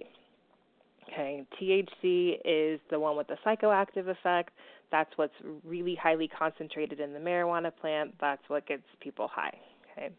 Okay, 1.12 1.45
THC 1.61 2.39
is 2.45 2.81
the 2.91 2.99
one 2.99 3.17
with 3.17 3.27
the 3.27 3.37
psychoactive 3.45 4.09
effect. 4.09 4.51
That's 4.93 5.11
what's 5.17 5.35
really 5.65 5.97
highly 6.01 6.29
concentrated 6.29 7.01
in 7.01 7.13
the 7.13 7.19
marijuana 7.19 7.73
plant. 7.75 8.15
That's 8.21 8.43
what 8.47 8.67
gets 8.67 8.85
people 9.01 9.29
high. 9.29 9.59
Okay. 9.91 10.11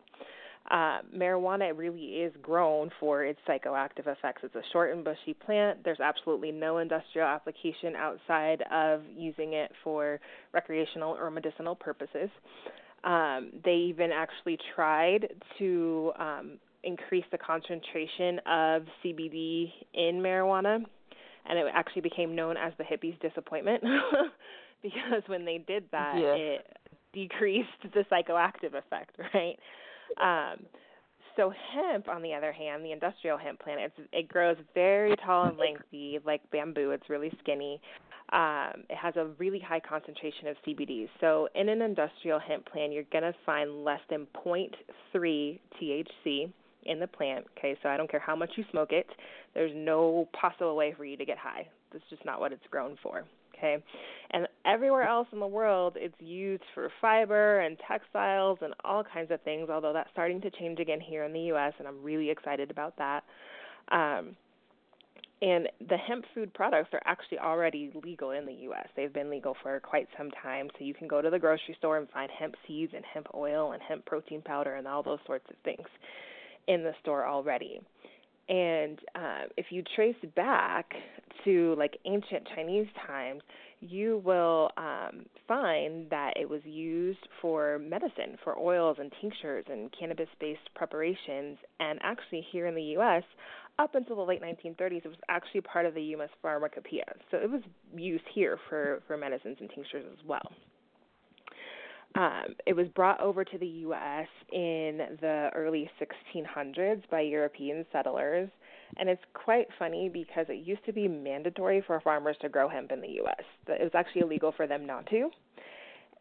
Uh, 0.71 0.99
marijuana 1.15 1.77
really 1.77 2.21
is 2.21 2.33
grown 2.41 2.89
for 2.99 3.25
its 3.25 3.39
psychoactive 3.47 4.07
effects. 4.07 4.41
It's 4.43 4.55
a 4.55 4.61
short 4.71 4.93
and 4.93 5.03
bushy 5.03 5.33
plant. 5.45 5.79
There's 5.83 5.99
absolutely 5.99 6.51
no 6.51 6.77
industrial 6.77 7.27
application 7.27 7.95
outside 7.97 8.63
of 8.71 9.01
using 9.15 9.53
it 9.53 9.71
for 9.83 10.19
recreational 10.53 11.13
or 11.13 11.29
medicinal 11.29 11.75
purposes. 11.75 12.29
Um, 13.03 13.51
they 13.65 13.75
even 13.89 14.11
actually 14.11 14.57
tried 14.73 15.33
to 15.59 16.13
um, 16.17 16.59
increase 16.83 17.25
the 17.31 17.37
concentration 17.37 18.39
of 18.45 18.83
CBD 19.03 19.69
in 19.93 20.15
marijuana, 20.21 20.79
and 21.45 21.59
it 21.59 21.65
actually 21.73 22.03
became 22.03 22.35
known 22.35 22.55
as 22.55 22.71
the 22.77 22.85
hippies' 22.85 23.19
disappointment 23.19 23.83
because 24.83 25.23
when 25.27 25.45
they 25.45 25.63
did 25.65 25.85
that, 25.91 26.15
yeah. 26.17 26.35
it 26.35 26.77
decreased 27.13 27.69
the 27.83 28.05
psychoactive 28.11 28.75
effect, 28.75 29.15
right? 29.33 29.57
Um, 30.21 30.65
so 31.35 31.51
hemp, 31.73 32.07
on 32.09 32.21
the 32.21 32.33
other 32.33 32.51
hand, 32.51 32.85
the 32.85 32.91
industrial 32.91 33.37
hemp 33.37 33.59
plant, 33.59 33.79
it's, 33.81 34.09
it 34.11 34.27
grows 34.27 34.57
very 34.75 35.15
tall 35.25 35.45
and 35.45 35.57
lengthy, 35.57 36.19
like 36.25 36.41
bamboo. 36.51 36.91
It's 36.91 37.09
really 37.09 37.31
skinny. 37.41 37.81
Um, 38.31 38.83
it 38.89 38.95
has 38.95 39.15
a 39.15 39.27
really 39.37 39.59
high 39.59 39.79
concentration 39.79 40.47
of 40.47 40.57
CBD. 40.67 41.07
So 41.19 41.47
in 41.55 41.69
an 41.69 41.81
industrial 41.81 42.39
hemp 42.39 42.65
plant, 42.71 42.93
you're 42.93 43.03
going 43.11 43.23
to 43.23 43.33
find 43.45 43.83
less 43.83 43.99
than 44.09 44.27
0.3 44.45 45.59
THC 45.81 46.51
in 46.85 46.99
the 46.99 47.07
plant. 47.07 47.45
Okay, 47.57 47.77
so 47.81 47.89
I 47.89 47.97
don't 47.97 48.09
care 48.09 48.19
how 48.19 48.35
much 48.35 48.51
you 48.55 48.63
smoke 48.71 48.91
it, 48.91 49.07
there's 49.53 49.71
no 49.75 50.27
possible 50.39 50.75
way 50.75 50.93
for 50.95 51.05
you 51.05 51.17
to 51.17 51.25
get 51.25 51.37
high. 51.37 51.67
That's 51.91 52.03
just 52.09 52.25
not 52.25 52.39
what 52.39 52.51
it's 52.51 52.65
grown 52.69 52.97
for. 53.01 53.23
Okay, 53.55 53.77
and 54.31 54.47
everywhere 54.65 55.03
else 55.03 55.27
in 55.31 55.39
the 55.39 55.47
world, 55.47 55.93
it's 55.95 56.15
used 56.19 56.63
for 56.73 56.89
fiber 56.99 57.59
and 57.59 57.77
textiles 57.87 58.59
and 58.61 58.73
all 58.83 59.03
kinds 59.03 59.31
of 59.31 59.41
things. 59.41 59.69
Although 59.69 59.93
that's 59.93 60.09
starting 60.11 60.41
to 60.41 60.49
change 60.51 60.79
again 60.79 60.99
here 60.99 61.23
in 61.23 61.33
the 61.33 61.39
U.S., 61.41 61.73
and 61.79 61.87
I'm 61.87 62.01
really 62.03 62.29
excited 62.29 62.71
about 62.71 62.97
that. 62.97 63.23
Um, 63.91 64.35
and 65.43 65.67
the 65.89 65.97
hemp 65.97 66.23
food 66.33 66.53
products 66.53 66.91
are 66.93 67.01
actually 67.05 67.39
already 67.39 67.91
legal 68.01 68.31
in 68.31 68.45
the 68.45 68.53
U.S. 68.53 68.87
They've 68.95 69.11
been 69.11 69.29
legal 69.29 69.57
for 69.61 69.77
quite 69.81 70.07
some 70.17 70.31
time. 70.41 70.69
So 70.79 70.85
you 70.85 70.93
can 70.93 71.09
go 71.09 71.21
to 71.21 71.29
the 71.29 71.37
grocery 71.37 71.75
store 71.77 71.97
and 71.97 72.09
find 72.11 72.31
hemp 72.31 72.55
seeds 72.65 72.93
and 72.95 73.03
hemp 73.13 73.27
oil 73.35 73.73
and 73.73 73.81
hemp 73.81 74.05
protein 74.05 74.41
powder 74.41 74.75
and 74.75 74.87
all 74.87 75.03
those 75.03 75.19
sorts 75.25 75.45
of 75.49 75.57
things 75.65 75.85
in 76.67 76.83
the 76.83 76.93
store 77.01 77.27
already. 77.27 77.81
And 78.49 78.99
uh, 79.15 79.43
if 79.57 79.67
you 79.69 79.83
trace 79.95 80.15
back 80.35 80.91
to 81.45 81.75
like 81.77 81.97
ancient 82.05 82.47
Chinese 82.55 82.87
times, 83.07 83.41
you 83.79 84.21
will 84.23 84.69
um, 84.77 85.25
find 85.47 86.09
that 86.09 86.33
it 86.39 86.49
was 86.49 86.61
used 86.63 87.19
for 87.41 87.79
medicine, 87.79 88.37
for 88.43 88.57
oils 88.57 88.97
and 88.99 89.11
tinctures 89.21 89.65
and 89.69 89.93
cannabis 89.97 90.29
based 90.39 90.73
preparations. 90.75 91.57
And 91.79 91.99
actually, 92.01 92.45
here 92.51 92.67
in 92.67 92.75
the 92.75 92.83
U.S., 92.97 93.23
up 93.79 93.95
until 93.95 94.15
the 94.17 94.21
late 94.21 94.41
1930s, 94.41 95.05
it 95.05 95.07
was 95.07 95.17
actually 95.29 95.61
part 95.61 95.85
of 95.85 95.95
the 95.95 96.03
U.S. 96.03 96.29
Pharmacopoeia. 96.41 97.13
So 97.31 97.37
it 97.37 97.49
was 97.49 97.61
used 97.95 98.23
here 98.33 98.59
for, 98.69 99.01
for 99.07 99.17
medicines 99.17 99.57
and 99.59 99.69
tinctures 99.73 100.05
as 100.11 100.25
well. 100.25 100.51
Um, 102.15 102.55
it 102.67 102.75
was 102.75 102.87
brought 102.89 103.19
over 103.19 103.43
to 103.43 103.57
the 103.57 103.67
U.S. 103.67 104.27
in 104.51 104.99
the 105.19 105.49
early 105.55 105.89
1600s 105.99 107.01
by 107.09 107.21
European 107.21 107.85
settlers, 107.91 108.49
and 108.97 109.09
it's 109.09 109.21
quite 109.33 109.67
funny 109.79 110.09
because 110.09 110.45
it 110.47 110.65
used 110.65 110.85
to 110.85 110.93
be 110.93 111.07
mandatory 111.07 111.81
for 111.85 111.99
farmers 112.01 112.37
to 112.41 112.49
grow 112.49 112.69
hemp 112.69 112.91
in 112.91 113.01
the 113.01 113.09
U.S. 113.23 113.43
It 113.67 113.81
was 113.81 113.91
actually 113.95 114.21
illegal 114.21 114.53
for 114.55 114.67
them 114.67 114.85
not 114.85 115.07
to, 115.07 115.29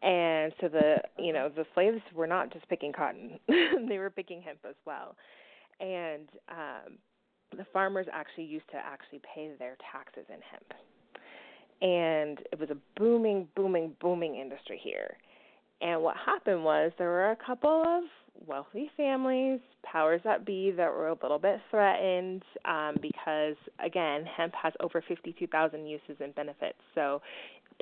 and 0.01 0.51
so 0.59 0.67
the 0.67 0.95
you 1.19 1.31
know 1.31 1.49
the 1.55 1.65
slaves 1.75 2.01
were 2.15 2.27
not 2.27 2.51
just 2.51 2.67
picking 2.69 2.91
cotton; 2.91 3.37
they 3.87 3.99
were 3.99 4.09
picking 4.09 4.41
hemp 4.41 4.59
as 4.67 4.75
well, 4.87 5.15
and 5.79 6.27
um, 6.49 6.97
the 7.55 7.65
farmers 7.71 8.07
actually 8.11 8.45
used 8.45 8.67
to 8.71 8.77
actually 8.77 9.21
pay 9.35 9.51
their 9.59 9.77
taxes 9.91 10.25
in 10.29 10.39
hemp 10.49 10.73
and 11.81 12.39
it 12.51 12.57
was 12.57 12.69
a 12.69 12.77
booming, 12.97 13.45
booming, 13.57 13.93
booming 13.99 14.35
industry 14.35 14.79
here. 14.81 15.17
And 15.81 16.01
what 16.01 16.15
happened 16.25 16.63
was 16.63 16.91
there 16.97 17.09
were 17.09 17.31
a 17.31 17.37
couple 17.45 17.83
of 17.85 18.03
wealthy 18.47 18.89
families, 18.95 19.59
powers 19.83 20.21
that 20.23 20.45
be, 20.45 20.71
that 20.71 20.91
were 20.91 21.09
a 21.09 21.17
little 21.21 21.39
bit 21.39 21.59
threatened 21.69 22.43
um, 22.65 22.95
because, 23.01 23.55
again, 23.83 24.25
hemp 24.25 24.53
has 24.61 24.73
over 24.79 25.03
52,000 25.07 25.85
uses 25.85 26.17
and 26.19 26.33
benefits. 26.35 26.77
So, 26.95 27.21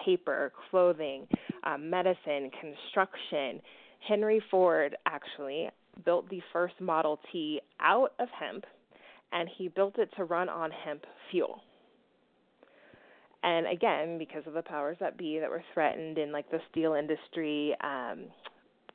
paper, 0.04 0.52
clothing, 0.70 1.28
um, 1.64 1.90
medicine, 1.90 2.50
construction. 2.60 3.62
Henry 4.08 4.42
Ford 4.50 4.96
actually 5.06 5.70
built 6.06 6.30
the 6.30 6.42
first 6.54 6.80
Model 6.80 7.20
T 7.32 7.62
out 7.80 8.14
of 8.20 8.30
hemp, 8.30 8.66
and 9.32 9.50
he 9.58 9.68
built 9.68 10.00
it 10.00 10.10
to 10.18 10.24
run 10.24 10.50
on 10.50 10.72
hemp 10.72 11.06
fuel. 11.30 11.62
And 13.44 13.68
again, 13.68 14.18
because 14.18 14.44
of 14.46 14.54
the 14.54 14.62
powers 14.62 14.98
that 15.00 15.18
be 15.18 15.40
that 15.40 15.50
were 15.50 15.64
threatened 15.74 16.18
in 16.18 16.32
like 16.32 16.50
the 16.52 16.60
steel 16.70 16.94
industry, 16.94 17.76
um, 17.84 18.26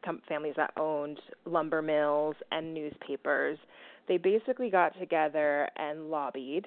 com- 0.05 0.23
families 0.29 0.55
that 0.57 0.73
owned 0.77 1.19
lumber 1.45 1.83
mills 1.83 2.37
and 2.53 2.73
newspapers, 2.73 3.59
they 4.09 4.19
basically 4.19 4.71
got 4.71 4.97
together 4.99 5.69
and 5.77 6.11
lobbied. 6.11 6.67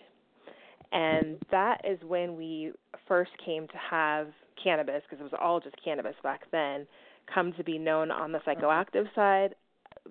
And 0.91 1.37
that 1.51 1.81
is 1.83 1.99
when 2.05 2.35
we 2.35 2.73
first 3.07 3.31
came 3.45 3.67
to 3.67 3.77
have 3.77 4.27
cannabis, 4.61 5.03
because 5.03 5.21
it 5.21 5.23
was 5.23 5.39
all 5.39 5.59
just 5.59 5.75
cannabis 5.83 6.15
back 6.21 6.41
then, 6.51 6.85
come 7.33 7.53
to 7.53 7.63
be 7.63 7.77
known 7.77 8.11
on 8.11 8.31
the 8.31 8.39
psychoactive 8.39 9.05
side 9.15 9.55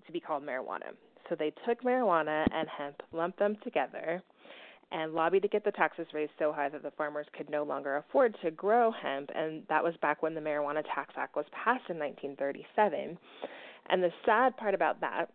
to 0.06 0.12
be 0.12 0.20
called 0.20 0.42
marijuana. 0.42 0.94
So 1.28 1.34
they 1.38 1.52
took 1.66 1.82
marijuana 1.82 2.46
and 2.52 2.68
hemp, 2.68 3.02
lumped 3.12 3.38
them 3.38 3.56
together, 3.62 4.22
and 4.90 5.12
lobbied 5.12 5.42
to 5.42 5.48
get 5.48 5.64
the 5.64 5.72
taxes 5.72 6.06
raised 6.14 6.32
so 6.38 6.52
high 6.52 6.68
that 6.68 6.82
the 6.82 6.90
farmers 6.92 7.26
could 7.36 7.50
no 7.50 7.62
longer 7.62 7.96
afford 7.96 8.36
to 8.42 8.50
grow 8.50 8.90
hemp. 8.90 9.30
And 9.34 9.62
that 9.68 9.84
was 9.84 9.94
back 10.00 10.22
when 10.22 10.34
the 10.34 10.40
Marijuana 10.40 10.82
Tax 10.94 11.14
Act 11.16 11.36
was 11.36 11.44
passed 11.52 11.90
in 11.90 11.98
1937. 11.98 13.18
And 13.90 14.02
the 14.02 14.12
sad 14.24 14.56
part 14.56 14.74
about 14.74 15.00
that 15.00 15.30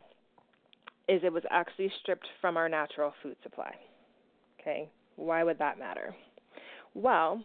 is 1.07 1.21
it 1.23 1.33
was 1.33 1.43
actually 1.49 1.91
stripped 2.01 2.27
from 2.41 2.57
our 2.57 2.69
natural 2.69 3.13
food 3.21 3.35
supply. 3.43 3.73
Okay, 4.59 4.89
why 5.17 5.43
would 5.43 5.59
that 5.59 5.77
matter? 5.77 6.15
Well, 6.93 7.43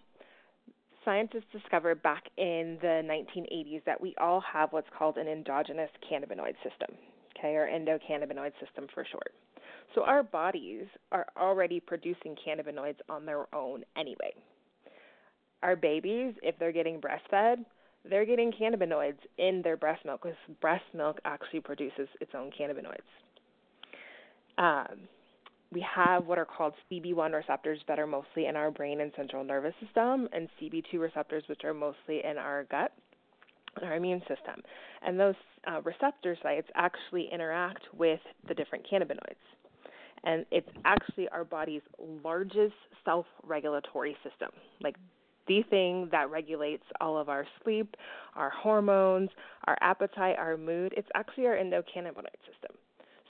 scientists 1.04 1.46
discovered 1.52 2.02
back 2.02 2.24
in 2.36 2.78
the 2.80 3.02
1980s 3.04 3.84
that 3.84 4.00
we 4.00 4.14
all 4.20 4.40
have 4.40 4.72
what's 4.72 4.88
called 4.96 5.16
an 5.16 5.26
endogenous 5.26 5.90
cannabinoid 6.10 6.54
system, 6.62 6.96
okay, 7.36 7.54
or 7.54 7.66
endocannabinoid 7.66 8.52
system 8.64 8.86
for 8.94 9.04
short. 9.10 9.32
So 9.94 10.04
our 10.04 10.22
bodies 10.22 10.84
are 11.12 11.26
already 11.36 11.80
producing 11.80 12.36
cannabinoids 12.46 12.98
on 13.08 13.24
their 13.26 13.52
own 13.54 13.84
anyway. 13.96 14.32
Our 15.62 15.76
babies, 15.76 16.34
if 16.42 16.58
they're 16.58 16.72
getting 16.72 17.00
breastfed, 17.00 17.64
they're 18.08 18.26
getting 18.26 18.52
cannabinoids 18.52 19.18
in 19.38 19.60
their 19.62 19.76
breast 19.76 20.04
milk 20.04 20.22
because 20.22 20.38
breast 20.60 20.84
milk 20.94 21.18
actually 21.24 21.60
produces 21.60 22.08
its 22.20 22.30
own 22.34 22.50
cannabinoids. 22.58 22.98
Um, 24.56 25.00
we 25.72 25.84
have 25.94 26.26
what 26.26 26.38
are 26.38 26.46
called 26.46 26.74
CB1 26.90 27.34
receptors 27.34 27.78
that 27.88 27.98
are 27.98 28.06
mostly 28.06 28.46
in 28.46 28.56
our 28.56 28.70
brain 28.70 29.00
and 29.00 29.12
central 29.16 29.44
nervous 29.44 29.74
system, 29.84 30.28
and 30.32 30.48
CB2 30.60 30.98
receptors, 30.98 31.44
which 31.48 31.64
are 31.64 31.74
mostly 31.74 32.24
in 32.24 32.38
our 32.38 32.64
gut 32.64 32.92
and 33.76 33.84
our 33.84 33.96
immune 33.96 34.20
system. 34.20 34.62
And 35.02 35.20
those 35.20 35.34
uh, 35.70 35.82
receptor 35.82 36.36
sites 36.42 36.68
actually 36.74 37.28
interact 37.32 37.82
with 37.92 38.20
the 38.48 38.54
different 38.54 38.86
cannabinoids 38.90 39.36
and 40.24 40.44
it's 40.50 40.68
actually 40.84 41.28
our 41.28 41.44
body's 41.44 41.82
largest 42.24 42.74
self 43.04 43.26
regulatory 43.44 44.16
system. 44.22 44.50
Like 44.80 44.96
the 45.46 45.62
thing 45.70 46.08
that 46.12 46.30
regulates 46.30 46.84
all 47.00 47.18
of 47.18 47.28
our 47.28 47.46
sleep, 47.62 47.96
our 48.36 48.50
hormones, 48.50 49.30
our 49.66 49.76
appetite, 49.80 50.36
our 50.38 50.56
mood, 50.56 50.94
it's 50.96 51.08
actually 51.14 51.46
our 51.46 51.56
endocannabinoid 51.56 52.38
system. 52.46 52.76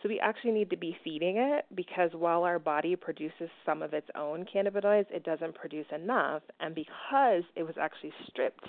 So 0.02 0.09
we 0.09 0.21
actually 0.21 0.52
need 0.52 0.71
to 0.71 0.76
be 0.76 0.97
feeding 1.02 1.38
it 1.38 1.64
because 1.75 2.11
while 2.12 2.45
our 2.45 2.59
body 2.59 2.95
produces 2.95 3.49
some 3.66 3.83
of 3.83 3.95
its 3.95 4.07
own 4.16 4.47
cannabinoids, 4.54 5.07
it 5.11 5.24
doesn't 5.24 5.55
produce 5.57 5.87
enough. 5.92 6.42
And 6.61 6.74
because 6.74 7.42
it 7.57 7.64
was 7.64 7.74
actually 7.81 8.12
stripped 8.29 8.64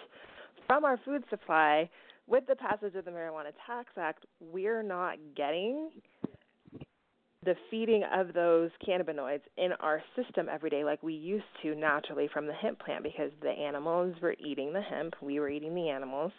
from 0.66 0.86
our 0.86 1.00
food 1.06 1.24
supply 1.30 1.90
with 2.28 2.46
the 2.48 2.56
passage 2.56 2.96
of 2.96 3.06
the 3.06 3.12
Marijuana 3.12 3.52
Tax 3.66 3.90
Act, 3.98 4.26
we're 4.40 4.84
not 4.84 5.18
getting 5.36 5.90
the 7.46 7.56
feeding 7.72 8.04
of 8.14 8.34
those 8.34 8.70
cannabinoids 8.86 9.42
in 9.58 9.72
our 9.80 10.02
system 10.16 10.48
every 10.52 10.70
day 10.70 10.84
like 10.84 11.02
we 11.02 11.14
used 11.14 11.46
to 11.62 11.74
naturally 11.74 12.30
from 12.34 12.46
the 12.46 12.54
hemp 12.54 12.80
plant 12.80 13.04
because 13.04 13.32
the 13.42 13.50
animals 13.50 14.14
were 14.22 14.36
eating 14.40 14.74
the 14.74 14.82
hemp, 14.82 15.14
we 15.22 15.40
were 15.40 15.50
eating 15.50 15.74
the 15.74 15.90
animals. 15.90 16.32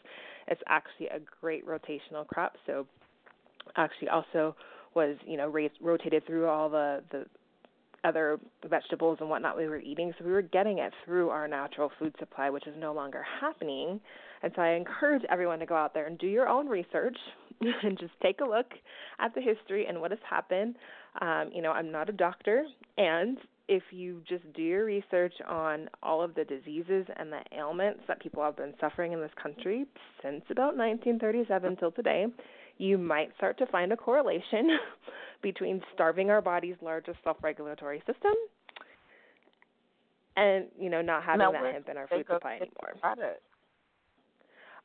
It's 0.46 0.60
actually 0.68 1.06
a 1.06 1.20
great 1.40 1.66
rotational 1.66 2.26
crop, 2.26 2.54
so 2.66 2.86
actually 3.76 4.08
also 4.08 4.54
was, 4.94 5.16
you 5.26 5.36
know, 5.36 5.48
raised, 5.48 5.74
rotated 5.80 6.26
through 6.26 6.48
all 6.48 6.68
the 6.68 7.02
the 7.12 7.24
other 8.02 8.40
vegetables 8.68 9.18
and 9.20 9.28
whatnot 9.28 9.56
we 9.56 9.68
were 9.68 9.78
eating. 9.78 10.12
So 10.18 10.24
we 10.24 10.32
were 10.32 10.42
getting 10.42 10.78
it 10.78 10.92
through 11.04 11.28
our 11.28 11.46
natural 11.46 11.90
food 11.98 12.14
supply, 12.18 12.48
which 12.48 12.66
is 12.66 12.74
no 12.78 12.94
longer 12.94 13.24
happening. 13.40 14.00
And 14.42 14.52
so 14.56 14.62
I 14.62 14.70
encourage 14.70 15.22
everyone 15.30 15.58
to 15.58 15.66
go 15.66 15.76
out 15.76 15.92
there 15.92 16.06
and 16.06 16.18
do 16.18 16.26
your 16.26 16.48
own 16.48 16.66
research 16.66 17.16
and 17.82 17.98
just 17.98 18.12
take 18.22 18.40
a 18.40 18.44
look 18.44 18.66
at 19.18 19.34
the 19.34 19.40
history 19.40 19.86
and 19.86 20.00
what 20.00 20.10
has 20.10 20.20
happened. 20.28 20.76
Um, 21.20 21.50
you 21.52 21.62
know, 21.62 21.72
I'm 21.72 21.90
not 21.90 22.08
a 22.08 22.12
doctor, 22.12 22.64
and 22.96 23.38
if 23.68 23.82
you 23.90 24.22
just 24.28 24.50
do 24.54 24.62
your 24.62 24.84
research 24.84 25.34
on 25.48 25.88
all 26.02 26.22
of 26.22 26.34
the 26.34 26.44
diseases 26.44 27.06
and 27.16 27.30
the 27.30 27.40
ailments 27.56 28.00
that 28.08 28.20
people 28.20 28.42
have 28.42 28.56
been 28.56 28.74
suffering 28.80 29.12
in 29.12 29.20
this 29.20 29.30
country 29.40 29.86
since 30.22 30.42
about 30.50 30.76
1937 30.76 31.76
till 31.76 31.92
today, 31.92 32.26
you 32.78 32.98
might 32.98 33.28
start 33.36 33.58
to 33.58 33.66
find 33.66 33.92
a 33.92 33.96
correlation 33.96 34.78
between 35.42 35.80
starving 35.94 36.30
our 36.30 36.40
body's 36.40 36.76
largest 36.82 37.18
self-regulatory 37.22 38.02
system 38.06 38.32
and 40.36 40.66
you 40.78 40.90
know 40.90 41.02
not 41.02 41.22
having 41.22 41.40
now, 41.40 41.52
that 41.52 41.72
hemp 41.72 41.88
in 41.88 41.96
our 41.96 42.08
food 42.08 42.26
supply 42.28 42.56
anymore. 42.56 42.94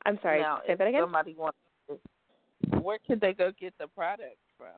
I'm 0.04 0.18
sorry. 0.22 0.40
Now, 0.40 0.60
say 0.66 0.74
that 0.76 0.86
again. 0.86 1.02
Somebody 1.02 1.34
wants 1.34 1.58
where 2.82 2.98
can 3.06 3.18
they 3.18 3.32
go 3.32 3.52
get 3.58 3.74
the 3.78 3.88
product 3.88 4.38
from? 4.56 4.68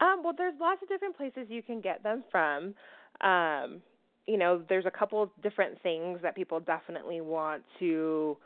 Um, 0.00 0.22
well, 0.22 0.34
there's 0.36 0.54
lots 0.60 0.82
of 0.82 0.88
different 0.88 1.16
places 1.16 1.46
you 1.48 1.62
can 1.62 1.80
get 1.80 2.02
them 2.02 2.22
from. 2.30 2.74
Um, 3.22 3.80
you 4.26 4.36
know, 4.36 4.62
there's 4.68 4.86
a 4.86 4.90
couple 4.90 5.30
different 5.42 5.80
things 5.82 6.18
that 6.22 6.34
people 6.34 6.60
definitely 6.60 7.20
want 7.20 7.62
to 7.78 8.36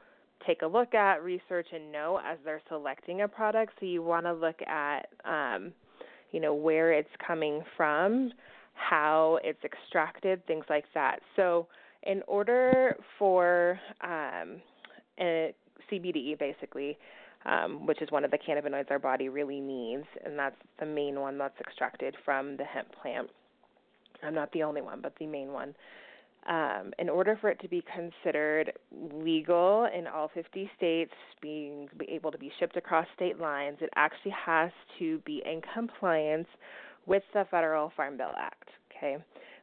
take 0.46 0.62
a 0.62 0.66
look 0.66 0.94
at, 0.94 1.22
research, 1.22 1.68
and 1.72 1.90
know 1.90 2.20
as 2.24 2.38
they're 2.44 2.62
selecting 2.68 3.22
a 3.22 3.28
product. 3.28 3.72
So 3.80 3.86
you 3.86 4.02
want 4.02 4.26
to 4.26 4.32
look 4.32 4.60
at, 4.62 5.08
um, 5.24 5.72
you 6.32 6.40
know, 6.40 6.54
where 6.54 6.92
it's 6.92 7.10
coming 7.26 7.62
from, 7.76 8.32
how 8.74 9.38
it's 9.42 9.62
extracted, 9.64 10.46
things 10.46 10.64
like 10.68 10.84
that. 10.94 11.20
So 11.36 11.66
in 12.04 12.22
order 12.26 12.96
for 13.18 13.78
um, 14.02 14.60
a 15.18 15.54
CBD, 15.90 16.38
basically, 16.38 16.96
um, 17.46 17.86
which 17.86 18.02
is 18.02 18.10
one 18.10 18.24
of 18.24 18.30
the 18.30 18.38
cannabinoids 18.38 18.90
our 18.90 18.98
body 18.98 19.28
really 19.28 19.60
needs, 19.60 20.04
and 20.24 20.38
that's 20.38 20.56
the 20.78 20.86
main 20.86 21.20
one 21.20 21.38
that's 21.38 21.58
extracted 21.60 22.14
from 22.24 22.56
the 22.56 22.64
hemp 22.64 22.88
plant. 23.00 23.28
I'm 24.22 24.34
not 24.34 24.52
the 24.52 24.62
only 24.62 24.82
one, 24.82 25.00
but 25.00 25.14
the 25.18 25.26
main 25.26 25.52
one. 25.52 25.74
Um, 26.48 26.92
in 26.98 27.08
order 27.08 27.36
for 27.40 27.50
it 27.50 27.60
to 27.60 27.68
be 27.68 27.82
considered 27.94 28.72
legal 28.90 29.88
in 29.94 30.06
all 30.06 30.30
50 30.32 30.70
states, 30.76 31.12
being 31.42 31.88
be 31.98 32.08
able 32.10 32.30
to 32.32 32.38
be 32.38 32.50
shipped 32.58 32.76
across 32.76 33.06
state 33.14 33.38
lines, 33.38 33.78
it 33.80 33.90
actually 33.94 34.32
has 34.32 34.70
to 34.98 35.18
be 35.20 35.42
in 35.44 35.60
compliance 35.74 36.48
with 37.06 37.22
the 37.34 37.46
Federal 37.50 37.92
Farm 37.96 38.16
Bill 38.16 38.32
Act, 38.38 38.68
okay, 38.90 39.16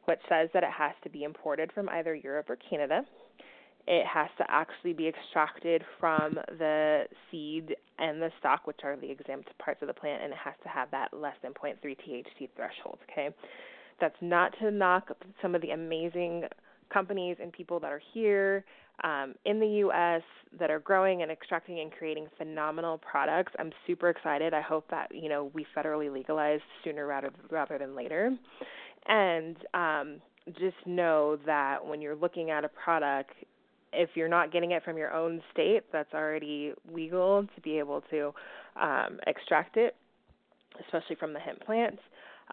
which 0.04 0.20
says 0.28 0.48
that 0.54 0.62
it 0.62 0.70
has 0.76 0.92
to 1.02 1.10
be 1.10 1.24
imported 1.24 1.72
from 1.72 1.88
either 1.88 2.14
Europe 2.14 2.48
or 2.48 2.56
Canada 2.56 3.02
it 3.90 4.06
has 4.06 4.28
to 4.36 4.44
actually 4.48 4.92
be 4.92 5.08
extracted 5.08 5.82
from 5.98 6.34
the 6.58 7.04
seed 7.30 7.74
and 7.98 8.20
the 8.20 8.30
stalk, 8.38 8.66
which 8.66 8.80
are 8.84 8.96
the 8.96 9.10
exempt 9.10 9.48
parts 9.58 9.80
of 9.80 9.88
the 9.88 9.94
plant, 9.94 10.22
and 10.22 10.30
it 10.30 10.38
has 10.38 10.52
to 10.62 10.68
have 10.68 10.90
that 10.90 11.08
less 11.14 11.34
than 11.42 11.52
0.3 11.54 11.74
THC 11.82 12.50
threshold. 12.54 12.98
Okay, 13.10 13.30
that's 13.98 14.14
not 14.20 14.52
to 14.60 14.70
knock 14.70 15.08
some 15.40 15.54
of 15.54 15.62
the 15.62 15.70
amazing 15.70 16.44
companies 16.92 17.38
and 17.40 17.50
people 17.50 17.80
that 17.80 17.90
are 17.90 18.02
here 18.12 18.62
um, 19.04 19.34
in 19.46 19.58
the 19.58 19.66
U.S. 19.66 20.22
that 20.58 20.70
are 20.70 20.80
growing 20.80 21.22
and 21.22 21.30
extracting 21.30 21.80
and 21.80 21.90
creating 21.90 22.26
phenomenal 22.36 22.98
products. 22.98 23.52
I'm 23.58 23.72
super 23.86 24.10
excited. 24.10 24.52
I 24.52 24.60
hope 24.60 24.84
that 24.90 25.08
you 25.14 25.30
know 25.30 25.50
we 25.54 25.66
federally 25.74 26.12
legalize 26.12 26.60
sooner 26.84 27.06
rather 27.06 27.30
rather 27.50 27.78
than 27.78 27.96
later, 27.96 28.36
and 29.06 29.56
um, 29.72 30.20
just 30.58 30.76
know 30.84 31.38
that 31.46 31.84
when 31.84 32.02
you're 32.02 32.16
looking 32.16 32.50
at 32.50 32.64
a 32.64 32.68
product, 32.68 33.32
if 33.92 34.10
you're 34.14 34.28
not 34.28 34.52
getting 34.52 34.72
it 34.72 34.84
from 34.84 34.96
your 34.96 35.12
own 35.12 35.42
state 35.52 35.82
that's 35.92 36.12
already 36.14 36.72
legal 36.92 37.46
to 37.54 37.60
be 37.62 37.78
able 37.78 38.02
to 38.10 38.32
um, 38.80 39.18
extract 39.26 39.76
it, 39.76 39.96
especially 40.84 41.16
from 41.16 41.32
the 41.32 41.40
hemp 41.40 41.60
plants, 41.64 42.00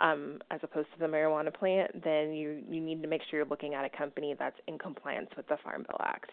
um, 0.01 0.39
as 0.51 0.59
opposed 0.63 0.87
to 0.93 0.99
the 0.99 1.05
marijuana 1.05 1.53
plant, 1.53 2.03
then 2.03 2.33
you 2.33 2.61
you 2.69 2.81
need 2.81 3.01
to 3.01 3.07
make 3.07 3.21
sure 3.29 3.39
you're 3.39 3.47
looking 3.47 3.73
at 3.73 3.85
a 3.85 3.97
company 3.97 4.35
that's 4.37 4.57
in 4.67 4.77
compliance 4.77 5.29
with 5.37 5.47
the 5.47 5.57
Farm 5.63 5.85
Bill 5.87 5.99
Act. 6.03 6.31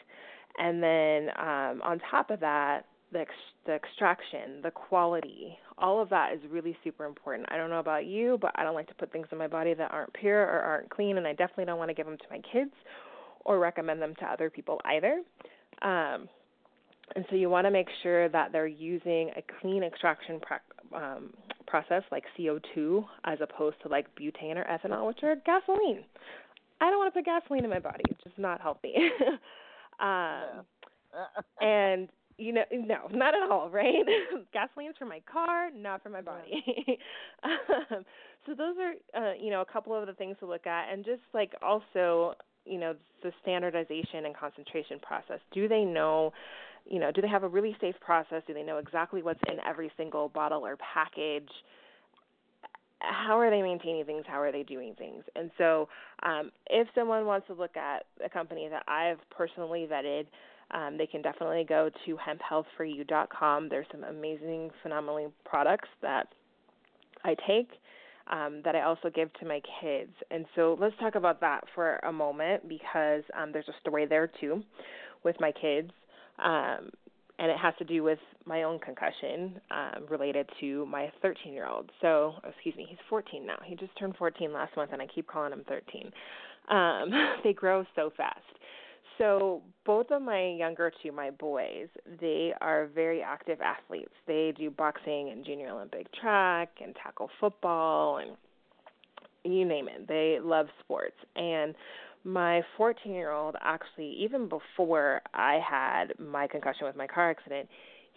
And 0.58 0.82
then 0.82 1.28
um, 1.38 1.80
on 1.82 2.00
top 2.10 2.30
of 2.30 2.40
that, 2.40 2.86
the 3.12 3.20
ex- 3.20 3.30
the 3.66 3.74
extraction, 3.74 4.60
the 4.62 4.70
quality, 4.70 5.56
all 5.78 6.00
of 6.00 6.08
that 6.10 6.32
is 6.32 6.40
really 6.50 6.76
super 6.82 7.04
important. 7.04 7.48
I 7.52 7.56
don't 7.56 7.70
know 7.70 7.78
about 7.78 8.06
you, 8.06 8.38
but 8.40 8.52
I 8.56 8.64
don't 8.64 8.74
like 8.74 8.88
to 8.88 8.94
put 8.94 9.12
things 9.12 9.28
in 9.30 9.38
my 9.38 9.48
body 9.48 9.74
that 9.74 9.92
aren't 9.92 10.12
pure 10.14 10.42
or 10.42 10.60
aren't 10.60 10.90
clean, 10.90 11.18
and 11.18 11.26
I 11.26 11.32
definitely 11.32 11.66
don't 11.66 11.78
want 11.78 11.90
to 11.90 11.94
give 11.94 12.06
them 12.06 12.18
to 12.18 12.24
my 12.30 12.40
kids 12.52 12.72
or 13.44 13.58
recommend 13.58 14.00
them 14.00 14.14
to 14.20 14.26
other 14.26 14.50
people 14.50 14.80
either. 14.84 15.22
Um, 15.82 16.28
and 17.14 17.24
so 17.28 17.36
you 17.36 17.50
want 17.50 17.66
to 17.66 17.70
make 17.70 17.88
sure 18.02 18.28
that 18.28 18.52
they're 18.52 18.66
using 18.66 19.30
a 19.36 19.42
clean 19.60 19.82
extraction 19.82 20.40
um, 20.94 21.32
process 21.66 22.02
like 22.10 22.24
CO2 22.38 23.04
as 23.24 23.38
opposed 23.40 23.76
to 23.82 23.88
like 23.88 24.06
butane 24.14 24.56
or 24.56 24.64
ethanol, 24.64 25.06
which 25.06 25.22
are 25.22 25.36
gasoline. 25.44 26.04
I 26.80 26.90
don't 26.90 26.98
want 26.98 27.12
to 27.12 27.18
put 27.18 27.26
gasoline 27.26 27.64
in 27.64 27.70
my 27.70 27.78
body; 27.78 28.02
it's 28.08 28.22
just 28.24 28.38
not 28.38 28.60
healthy. 28.60 28.94
um, 30.00 30.64
and 31.60 32.08
you 32.38 32.52
know, 32.52 32.64
no, 32.72 33.08
not 33.12 33.34
at 33.34 33.50
all, 33.50 33.70
right? 33.70 34.04
Gasoline's 34.54 34.96
for 34.98 35.04
my 35.04 35.20
car, 35.30 35.70
not 35.74 36.02
for 36.02 36.08
my 36.08 36.22
body. 36.22 36.98
um, 37.44 38.04
so 38.46 38.54
those 38.54 38.74
are, 38.80 39.22
uh, 39.22 39.34
you 39.40 39.50
know, 39.50 39.60
a 39.60 39.64
couple 39.64 39.94
of 39.94 40.06
the 40.06 40.14
things 40.14 40.36
to 40.40 40.46
look 40.46 40.66
at, 40.66 40.92
and 40.92 41.04
just 41.04 41.22
like 41.34 41.52
also, 41.62 42.34
you 42.64 42.78
know, 42.78 42.94
the 43.22 43.32
standardization 43.42 44.26
and 44.26 44.36
concentration 44.36 44.98
process. 45.00 45.40
Do 45.52 45.68
they 45.68 45.84
know? 45.84 46.32
You 46.84 46.98
know, 46.98 47.12
do 47.12 47.20
they 47.20 47.28
have 47.28 47.44
a 47.44 47.48
really 47.48 47.76
safe 47.80 47.94
process? 48.00 48.42
Do 48.46 48.54
they 48.54 48.64
know 48.64 48.78
exactly 48.78 49.22
what's 49.22 49.40
in 49.48 49.58
every 49.66 49.90
single 49.96 50.28
bottle 50.28 50.66
or 50.66 50.76
package? 50.76 51.50
how 53.02 53.38
are 53.38 53.50
they 53.50 53.62
maintaining 53.62 54.04
things? 54.04 54.24
How 54.26 54.40
are 54.40 54.52
they 54.52 54.62
doing 54.62 54.94
things? 54.96 55.24
And 55.34 55.50
so, 55.58 55.88
um, 56.22 56.50
if 56.68 56.86
someone 56.94 57.26
wants 57.26 57.46
to 57.48 57.54
look 57.54 57.76
at 57.76 58.06
a 58.24 58.28
company 58.28 58.68
that 58.70 58.84
I've 58.88 59.18
personally 59.30 59.88
vetted, 59.90 60.26
um, 60.70 60.96
they 60.96 61.06
can 61.06 61.20
definitely 61.20 61.64
go 61.68 61.90
to 62.06 62.16
hemphealthforyou.com. 62.16 63.68
There's 63.68 63.86
some 63.90 64.04
amazing, 64.04 64.70
phenomenally 64.82 65.26
products 65.44 65.88
that 66.00 66.28
I 67.24 67.34
take 67.46 67.68
um, 68.30 68.62
that 68.64 68.74
I 68.74 68.82
also 68.82 69.10
give 69.14 69.32
to 69.34 69.46
my 69.46 69.60
kids. 69.80 70.12
And 70.30 70.46
so 70.54 70.76
let's 70.80 70.94
talk 71.00 71.14
about 71.14 71.40
that 71.40 71.64
for 71.74 71.96
a 71.98 72.12
moment 72.12 72.68
because 72.68 73.22
um, 73.38 73.52
there's 73.52 73.68
a 73.68 73.80
story 73.80 74.06
there 74.06 74.30
too 74.40 74.62
with 75.24 75.36
my 75.40 75.52
kids. 75.52 75.90
Um, 76.38 76.90
and 77.38 77.50
it 77.50 77.58
has 77.58 77.74
to 77.78 77.84
do 77.84 78.02
with 78.02 78.18
my 78.44 78.62
own 78.62 78.78
concussion 78.78 79.60
um, 79.70 80.06
related 80.08 80.48
to 80.60 80.86
my 80.86 81.10
13 81.22 81.52
year 81.52 81.66
old. 81.66 81.90
So, 82.00 82.34
excuse 82.48 82.76
me, 82.76 82.86
he's 82.88 82.98
14 83.08 83.44
now. 83.44 83.58
He 83.64 83.74
just 83.74 83.96
turned 83.98 84.16
14 84.16 84.52
last 84.52 84.76
month, 84.76 84.90
and 84.92 85.02
I 85.02 85.06
keep 85.12 85.26
calling 85.26 85.52
him 85.52 85.64
13. 85.68 86.10
Um, 86.68 87.10
they 87.44 87.52
grow 87.52 87.84
so 87.96 88.12
fast. 88.16 88.38
So 89.18 89.62
both 89.84 90.10
of 90.10 90.22
my 90.22 90.48
younger 90.48 90.92
two, 91.02 91.12
my 91.12 91.30
boys, 91.30 91.88
they 92.20 92.52
are 92.60 92.86
very 92.94 93.22
active 93.22 93.60
athletes. 93.60 94.12
They 94.26 94.52
do 94.56 94.70
boxing 94.70 95.30
and 95.30 95.44
junior 95.44 95.70
Olympic 95.70 96.06
track 96.14 96.70
and 96.82 96.94
tackle 96.96 97.30
football 97.40 98.18
and 98.18 98.36
you 99.44 99.64
name 99.64 99.88
it. 99.88 100.06
They 100.06 100.38
love 100.42 100.66
sports. 100.80 101.16
And 101.36 101.74
my 102.24 102.62
14 102.76 103.12
year 103.12 103.32
old 103.32 103.56
actually, 103.60 104.14
even 104.20 104.48
before 104.48 105.20
I 105.34 105.58
had 105.68 106.14
my 106.18 106.46
concussion 106.46 106.86
with 106.86 106.96
my 106.96 107.06
car 107.06 107.30
accident, 107.30 107.68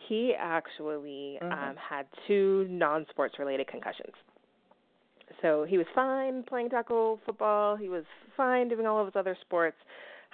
he 0.08 0.34
actually 0.38 1.40
mm-hmm. 1.42 1.52
um, 1.52 1.76
had 1.76 2.06
two 2.28 2.68
non 2.70 3.06
sports 3.10 3.36
related 3.40 3.68
concussions. 3.68 4.14
So 5.42 5.66
he 5.68 5.78
was 5.78 5.88
fine 5.96 6.44
playing 6.44 6.70
tackle 6.70 7.20
football. 7.26 7.76
He 7.76 7.90
was 7.90 8.04
fine 8.38 8.70
doing 8.70 8.86
all 8.86 9.00
of 9.00 9.08
his 9.08 9.16
other 9.16 9.36
sports 9.42 9.78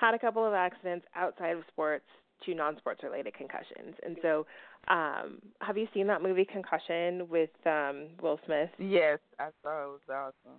had 0.02 0.16
a 0.16 0.20
couple 0.20 0.46
of 0.46 0.54
accidents 0.54 1.06
outside 1.16 1.56
of 1.56 1.64
sports 1.72 2.06
to 2.46 2.56
non-sports 2.56 3.02
related 3.04 3.36
concussions. 3.36 3.96
And 4.04 4.18
so, 4.22 4.48
um, 4.88 5.38
have 5.62 5.78
you 5.78 5.88
seen 5.94 6.08
that 6.08 6.24
movie 6.24 6.46
Concussion 6.46 7.30
with 7.30 7.52
um 7.66 8.08
Will 8.22 8.40
Smith? 8.46 8.70
Yes, 8.80 9.20
I 9.40 9.50
saw 9.62 9.84
it. 9.84 9.86
It 9.86 10.00
was 10.10 10.34
awesome. 10.46 10.58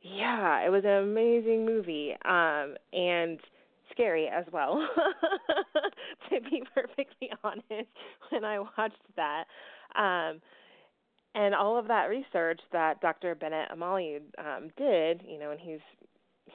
Yeah, 0.00 0.64
it 0.64 0.70
was 0.70 0.84
an 0.84 1.02
amazing 1.02 1.66
movie. 1.66 2.14
Um 2.24 2.76
and 2.92 3.40
scary 3.92 4.28
as 4.28 4.44
well. 4.52 4.86
to 6.30 6.40
be 6.48 6.62
perfectly 6.72 7.30
honest, 7.42 7.90
when 8.30 8.44
I 8.44 8.60
watched 8.60 9.02
that. 9.16 9.44
Um 9.96 10.40
and 11.34 11.54
all 11.54 11.78
of 11.78 11.88
that 11.88 12.04
research 12.04 12.60
that 12.72 13.00
Dr. 13.02 13.34
Bennett 13.34 13.68
Omalu 13.70 14.20
um, 14.38 14.70
did, 14.78 15.22
you 15.28 15.38
know, 15.38 15.50
and 15.50 15.60
he's 15.60 15.80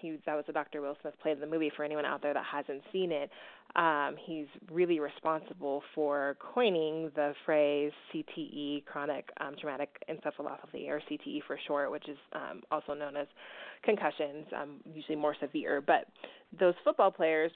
he 0.01 0.17
that 0.25 0.35
was 0.35 0.45
the 0.47 0.53
Dr. 0.53 0.81
Will 0.81 0.97
Smith 1.01 1.13
played 1.21 1.33
in 1.33 1.39
the 1.39 1.47
movie. 1.47 1.71
For 1.75 1.83
anyone 1.83 2.05
out 2.05 2.21
there 2.21 2.33
that 2.33 2.43
hasn't 2.45 2.81
seen 2.91 3.11
it, 3.11 3.29
um, 3.75 4.15
he's 4.25 4.47
really 4.71 4.99
responsible 4.99 5.83
for 5.95 6.37
coining 6.39 7.11
the 7.15 7.33
phrase 7.45 7.91
CTE, 8.13 8.85
chronic 8.85 9.29
um, 9.39 9.55
traumatic 9.59 9.89
encephalopathy, 10.09 10.89
or 10.89 11.01
CTE 11.09 11.41
for 11.47 11.57
short, 11.67 11.91
which 11.91 12.09
is 12.09 12.17
um, 12.33 12.61
also 12.71 12.93
known 12.93 13.15
as 13.15 13.27
concussions, 13.83 14.45
um, 14.59 14.81
usually 14.93 15.15
more 15.15 15.35
severe. 15.39 15.81
But 15.81 16.07
those 16.59 16.73
football 16.83 17.11
players 17.11 17.51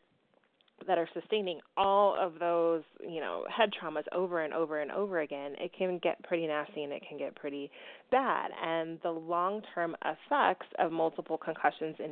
that 0.87 0.97
are 0.97 1.09
sustaining 1.13 1.59
all 1.77 2.15
of 2.19 2.39
those, 2.39 2.83
you 3.01 3.19
know, 3.19 3.43
head 3.49 3.69
traumas 3.81 4.03
over 4.11 4.43
and 4.43 4.53
over 4.53 4.81
and 4.81 4.91
over 4.91 5.21
again, 5.21 5.53
it 5.57 5.71
can 5.77 5.99
get 6.03 6.21
pretty 6.23 6.45
nasty 6.47 6.83
and 6.83 6.93
it 6.93 7.03
can 7.07 7.17
get 7.17 7.35
pretty 7.35 7.71
bad. 8.11 8.51
And 8.63 8.99
the 9.01 9.11
long-term 9.11 9.95
effects 10.03 10.67
of 10.79 10.91
multiple 10.91 11.37
concussions 11.37 11.95
in 11.99 12.11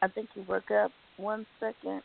I 0.00 0.06
think 0.06 0.28
you 0.36 0.44
woke 0.48 0.70
up 0.70 0.92
one 1.16 1.44
second. 1.58 2.02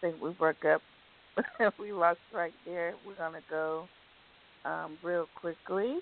Think 0.00 0.20
we 0.20 0.30
broke 0.30 0.64
up. 0.64 0.82
we 1.78 1.92
lost 1.92 2.20
right 2.32 2.52
there. 2.64 2.94
We're 3.06 3.14
gonna 3.14 3.40
go 3.50 3.88
um, 4.64 4.96
real 5.02 5.26
quickly. 5.34 5.98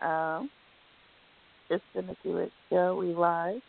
Um, 0.00 0.50
it's 1.68 1.84
the 1.94 2.02
Nikki 2.02 2.30
Rich 2.30 2.52
Show. 2.70 2.96
We 2.96 3.14
live. 3.14 3.60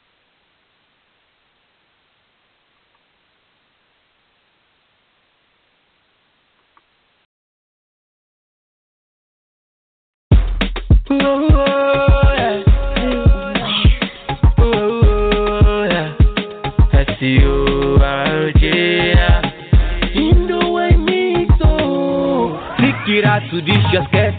To 23.50 23.62
this 23.62 23.84
your 23.92 24.06
skirt? 24.08 24.36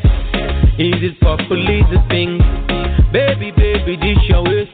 Is 0.79 1.01
it 1.03 1.17
for 1.21 1.37
police 1.49 1.91
thing? 2.09 2.39
Baby, 3.13 3.51
baby, 3.51 3.97
this 3.97 4.19
your 4.29 4.45
waist. 4.45 4.73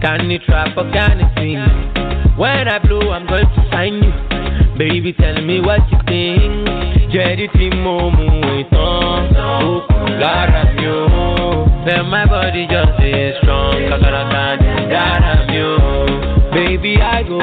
Can 0.00 0.30
you 0.30 0.38
trap 0.38 0.76
or 0.76 0.90
can 0.92 1.20
you 1.20 1.28
sing? 1.36 1.60
When 2.38 2.68
I 2.68 2.78
blow, 2.78 3.10
I'm 3.10 3.26
going 3.26 3.44
to 3.44 3.68
sign 3.70 4.02
you. 4.02 4.12
Baby, 4.78 5.12
tell 5.12 5.42
me 5.42 5.60
what 5.60 5.80
you 5.90 5.98
think. 6.06 7.12
Jerry 7.12 7.48
Timo 7.54 8.14
Muiton. 8.14 9.34
Oh, 9.36 9.86
gotta 10.20 10.76
you. 10.80 11.08
Then 11.84 12.06
my 12.06 12.26
body 12.26 12.66
just 12.70 13.00
is 13.02 13.34
strong. 13.42 13.74
Cause 13.88 14.02
I 14.04 14.22
can't 14.30 14.90
gotta 14.90 15.52
you. 15.52 15.98
Baby, 16.52 17.02
I 17.02 17.22
go 17.22 17.40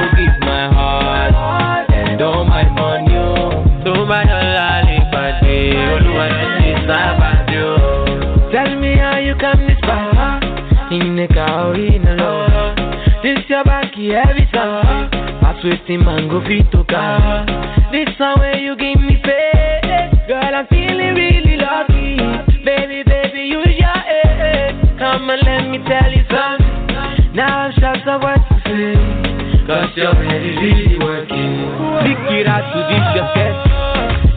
The 11.26 11.34
car 11.34 11.74
in 11.74 12.04
love 12.18 12.76
This 13.22 13.42
your 13.48 13.64
back 13.64 13.90
every 13.98 14.46
song 14.54 15.10
I 15.42 15.58
twisting 15.60 16.04
mango 16.04 16.38
feet 16.46 16.70
to 16.70 16.84
car 16.84 17.42
This 17.90 18.06
song 18.16 18.38
where 18.38 18.54
you 18.54 18.76
give 18.76 19.00
me 19.00 19.18
faith. 19.24 20.28
Girl 20.28 20.54
I'm 20.54 20.66
feeling 20.68 21.18
really 21.18 21.56
lucky. 21.58 22.62
Baby, 22.62 23.02
baby, 23.02 23.50
use 23.50 23.74
your 23.74 23.98
head. 24.06 24.78
Come 24.98 25.30
and 25.30 25.42
let 25.42 25.66
me 25.66 25.78
tell 25.88 26.10
you 26.14 26.22
something. 26.30 27.34
Now 27.34 27.66
I'm 27.66 27.72
shocked 27.74 28.06
of 28.06 28.22
what 28.22 28.38
to 28.46 28.56
say. 28.62 29.66
Cause 29.66 29.96
your 29.96 30.14
head 30.14 30.42
is 30.46 30.56
really 30.62 30.98
working. 31.02 31.58
Pick 32.06 32.22
it 32.38 32.46
out 32.46 32.70
to 32.70 32.78
this 32.86 33.06
your 33.18 33.28
best. 33.34 33.66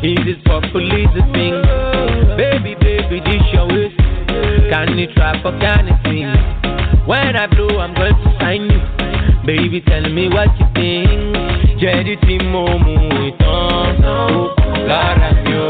Is 0.02 0.25
it 0.25 0.41
for 0.41 0.62
police 0.71 1.10
to 1.13 1.21
sing? 1.38 1.54
Baby, 2.34 2.73
baby, 2.82 3.21
this 3.21 3.45
your 3.54 3.67
waist. 3.67 3.93
Can 4.73 4.97
you 4.97 5.06
try 5.13 5.39
for 5.43 5.52
can 5.60 5.86
you 5.86 5.97
sing? 6.06 6.59
When 7.10 7.36
I 7.36 7.48
blow, 7.48 7.80
I'm 7.80 7.93
going 7.95 8.13
to 8.13 8.30
sign 8.39 8.63
you. 8.69 8.80
Baby, 9.45 9.82
tell 9.82 10.06
me 10.17 10.30
what 10.30 10.50
you 10.60 10.67
think. 10.78 11.10
Jẹ́rí 11.82 12.15
tí 12.26 12.36
mo 12.52 12.63
mú 12.84 12.93
ìtàn 13.28 14.04
ó 14.04 14.19
lára 14.89 15.30
mi 15.43 15.54
ó. 15.56 15.69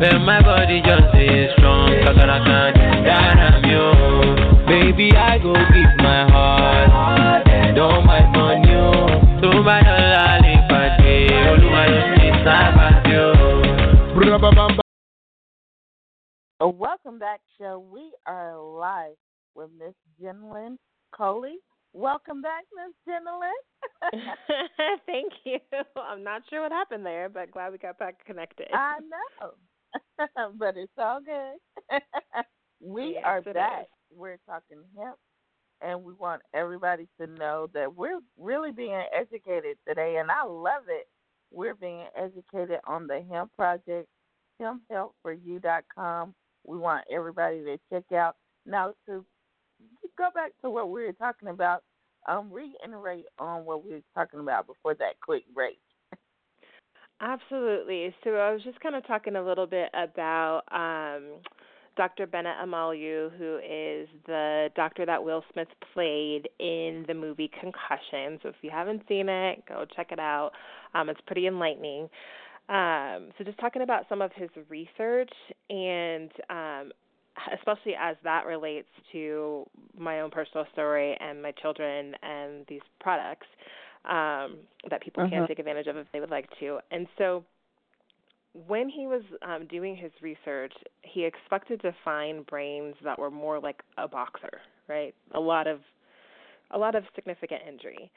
Then 0.00 0.16
my 0.28 0.38
body 0.46 0.78
just 0.86 1.04
stay 1.10 1.50
strong, 1.52 1.88
kàkàrà 2.04 2.38
kan 2.46 2.72
dára 3.06 3.48
mi 3.62 3.72
ó. 3.74 3.90
Baby, 4.70 5.06
I 5.30 5.38
go 5.44 5.52
give 5.74 5.94
my 6.06 6.20
heart, 6.32 7.48
and 7.48 7.78
all 7.78 8.00
my 8.10 8.22
money 8.36 8.74
ó. 8.88 8.92
Tó 9.42 9.50
bá 9.66 9.76
dọ̀la 9.86 10.26
lè 10.44 10.54
pàdé, 10.70 11.14
olúwa 11.52 11.82
ló 11.92 12.00
ti 12.16 12.28
sábà 12.44 12.86
dé 13.04 13.16
ó. 13.18 13.30
Uh, 16.60 16.68
Welcome 16.84 17.18
back, 17.18 17.40
show. 17.58 17.78
We 17.94 18.04
are 18.26 18.54
live 18.84 19.18
with 19.56 19.70
Miss 19.78 19.94
Jennilynne 20.22 20.76
Coley. 21.16 21.56
Welcome 21.92 22.42
back, 22.42 22.64
Miss 22.76 22.94
Jennilynne. 23.08 24.20
Thank 25.06 25.32
you. 25.44 25.58
I'm 25.96 26.22
not 26.22 26.42
sure 26.50 26.62
what 26.62 26.72
happened 26.72 27.06
there, 27.06 27.28
but 27.28 27.50
glad 27.50 27.72
we 27.72 27.78
got 27.78 27.98
back 27.98 28.22
connected. 28.26 28.68
I 28.72 28.98
know, 29.40 30.26
but 30.58 30.76
it's 30.76 30.92
all 30.98 31.20
good. 31.20 32.00
we 32.80 33.14
Yes, 33.14 33.22
are 33.24 33.40
back. 33.40 33.82
is. 33.82 33.86
We're 34.14 34.38
talking 34.46 34.82
hemp, 34.98 35.16
and 35.80 36.04
we 36.04 36.12
want 36.12 36.42
everybody 36.54 37.08
to 37.18 37.26
know 37.26 37.68
that 37.72 37.94
we're 37.94 38.20
really 38.38 38.72
being 38.72 39.02
educated 39.18 39.78
today, 39.88 40.16
and 40.20 40.30
I 40.30 40.44
love 40.44 40.82
it. 40.88 41.08
We're 41.50 41.74
being 41.74 42.04
educated 42.16 42.80
on 42.86 43.06
the 43.06 43.24
hemp 43.30 43.52
project, 43.56 44.08
hemphelpforyou.com. 44.60 46.34
We 46.64 46.76
want 46.76 47.04
everybody 47.10 47.62
to 47.64 47.78
check 47.90 48.12
out. 48.12 48.36
Now, 48.66 48.92
to 49.06 49.24
go 50.16 50.28
back 50.34 50.52
to 50.62 50.70
what 50.70 50.90
we 50.90 51.04
were 51.04 51.12
talking 51.12 51.48
about, 51.48 51.82
um, 52.28 52.50
reiterate 52.52 53.26
on 53.38 53.64
what 53.64 53.84
we 53.84 53.92
were 53.92 54.02
talking 54.14 54.40
about 54.40 54.66
before 54.66 54.94
that 54.94 55.20
quick 55.22 55.44
break. 55.54 55.78
Absolutely. 57.20 58.14
So 58.24 58.30
I 58.34 58.52
was 58.52 58.62
just 58.62 58.80
kind 58.80 58.94
of 58.94 59.06
talking 59.06 59.36
a 59.36 59.42
little 59.42 59.66
bit 59.66 59.88
about 59.94 60.62
um, 60.70 61.40
Dr. 61.96 62.26
Bennett 62.26 62.56
Omalu, 62.62 63.30
who 63.38 63.56
is 63.56 64.08
the 64.26 64.68
doctor 64.76 65.06
that 65.06 65.24
Will 65.24 65.42
Smith 65.52 65.68
played 65.94 66.48
in 66.60 67.04
the 67.08 67.14
movie 67.14 67.50
Concussion. 67.58 68.38
So 68.42 68.50
if 68.50 68.56
you 68.60 68.70
haven't 68.70 69.02
seen 69.08 69.28
it, 69.30 69.64
go 69.66 69.86
check 69.96 70.12
it 70.12 70.18
out. 70.18 70.50
Um, 70.94 71.08
it's 71.08 71.20
pretty 71.26 71.46
enlightening. 71.46 72.10
Um, 72.68 73.28
so 73.38 73.44
just 73.44 73.58
talking 73.58 73.82
about 73.82 74.04
some 74.08 74.20
of 74.20 74.30
his 74.34 74.50
research 74.68 75.32
and 75.70 76.30
um, 76.50 76.92
especially 77.54 77.94
as 77.98 78.16
that 78.24 78.46
relates 78.46 78.88
to 79.12 79.66
my 79.98 80.20
own 80.20 80.30
personal 80.30 80.66
story 80.72 81.16
and 81.20 81.42
my 81.42 81.52
children 81.52 82.14
and 82.22 82.64
these 82.68 82.80
products 83.00 83.46
um, 84.04 84.58
that 84.90 85.00
people 85.02 85.24
can 85.28 85.42
Mhm. 85.42 85.48
take 85.48 85.58
advantage 85.58 85.86
of 85.86 85.96
if 85.96 86.06
they 86.12 86.20
would 86.20 86.30
like 86.30 86.48
to. 86.60 86.80
And 86.90 87.06
so 87.18 87.44
when 88.66 88.88
he 88.88 89.06
was 89.06 89.22
um, 89.42 89.66
doing 89.66 89.96
his 89.96 90.12
research, 90.22 90.72
he 91.02 91.24
expected 91.24 91.80
to 91.82 91.94
find 92.04 92.46
brains 92.46 92.94
that 93.04 93.18
were 93.18 93.30
more 93.30 93.60
like 93.60 93.82
a 93.98 94.08
boxer, 94.08 94.60
right? 94.88 95.14
A 95.34 95.40
lot 95.40 95.66
of 95.66 95.80
a 96.70 96.78
lot 96.78 96.94
of 96.94 97.04
significant 97.14 97.62
injury. 97.68 98.10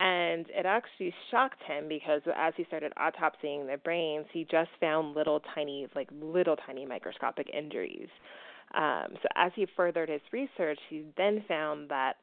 And 0.00 0.46
it 0.50 0.64
actually 0.64 1.12
shocked 1.30 1.62
him 1.66 1.86
because 1.88 2.22
as 2.34 2.54
he 2.56 2.64
started 2.64 2.92
autopsying 2.98 3.66
the 3.70 3.76
brains, 3.84 4.26
he 4.32 4.44
just 4.50 4.70
found 4.80 5.14
little 5.14 5.40
tiny, 5.54 5.86
like 5.94 6.08
little 6.22 6.56
tiny 6.56 6.86
microscopic 6.86 7.50
injuries. 7.52 8.08
Um, 8.74 9.14
so 9.22 9.28
as 9.36 9.52
he 9.54 9.66
furthered 9.76 10.08
his 10.08 10.20
research, 10.32 10.78
he 10.88 11.04
then 11.16 11.44
found 11.48 11.88
that 11.90 12.14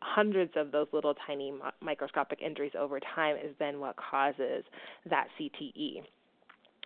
hundreds 0.00 0.52
of 0.56 0.72
those 0.72 0.88
little 0.92 1.14
tiny 1.26 1.52
microscopic 1.80 2.40
injuries 2.42 2.72
over 2.78 2.98
time 3.14 3.36
is 3.36 3.54
then 3.58 3.78
what 3.78 3.94
causes 3.96 4.64
that 5.08 5.28
CTE. 5.38 6.02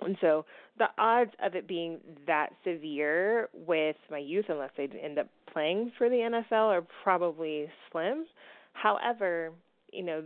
And 0.03 0.17
so 0.21 0.45
the 0.79 0.89
odds 0.99 1.31
of 1.43 1.55
it 1.55 1.67
being 1.67 2.01
that 2.27 2.51
severe 2.65 3.49
with 3.55 3.97
my 4.11 4.19
youth, 4.19 4.45
unless 4.49 4.71
they 4.77 4.89
end 5.03 5.19
up 5.19 5.29
playing 5.51 5.93
for 5.97 6.11
the 6.11 6.17
NFL, 6.17 6.53
are 6.53 6.87
probably 7.03 7.67
slim. 7.91 8.27
However, 8.75 9.53
you 9.93 10.03
know, 10.03 10.25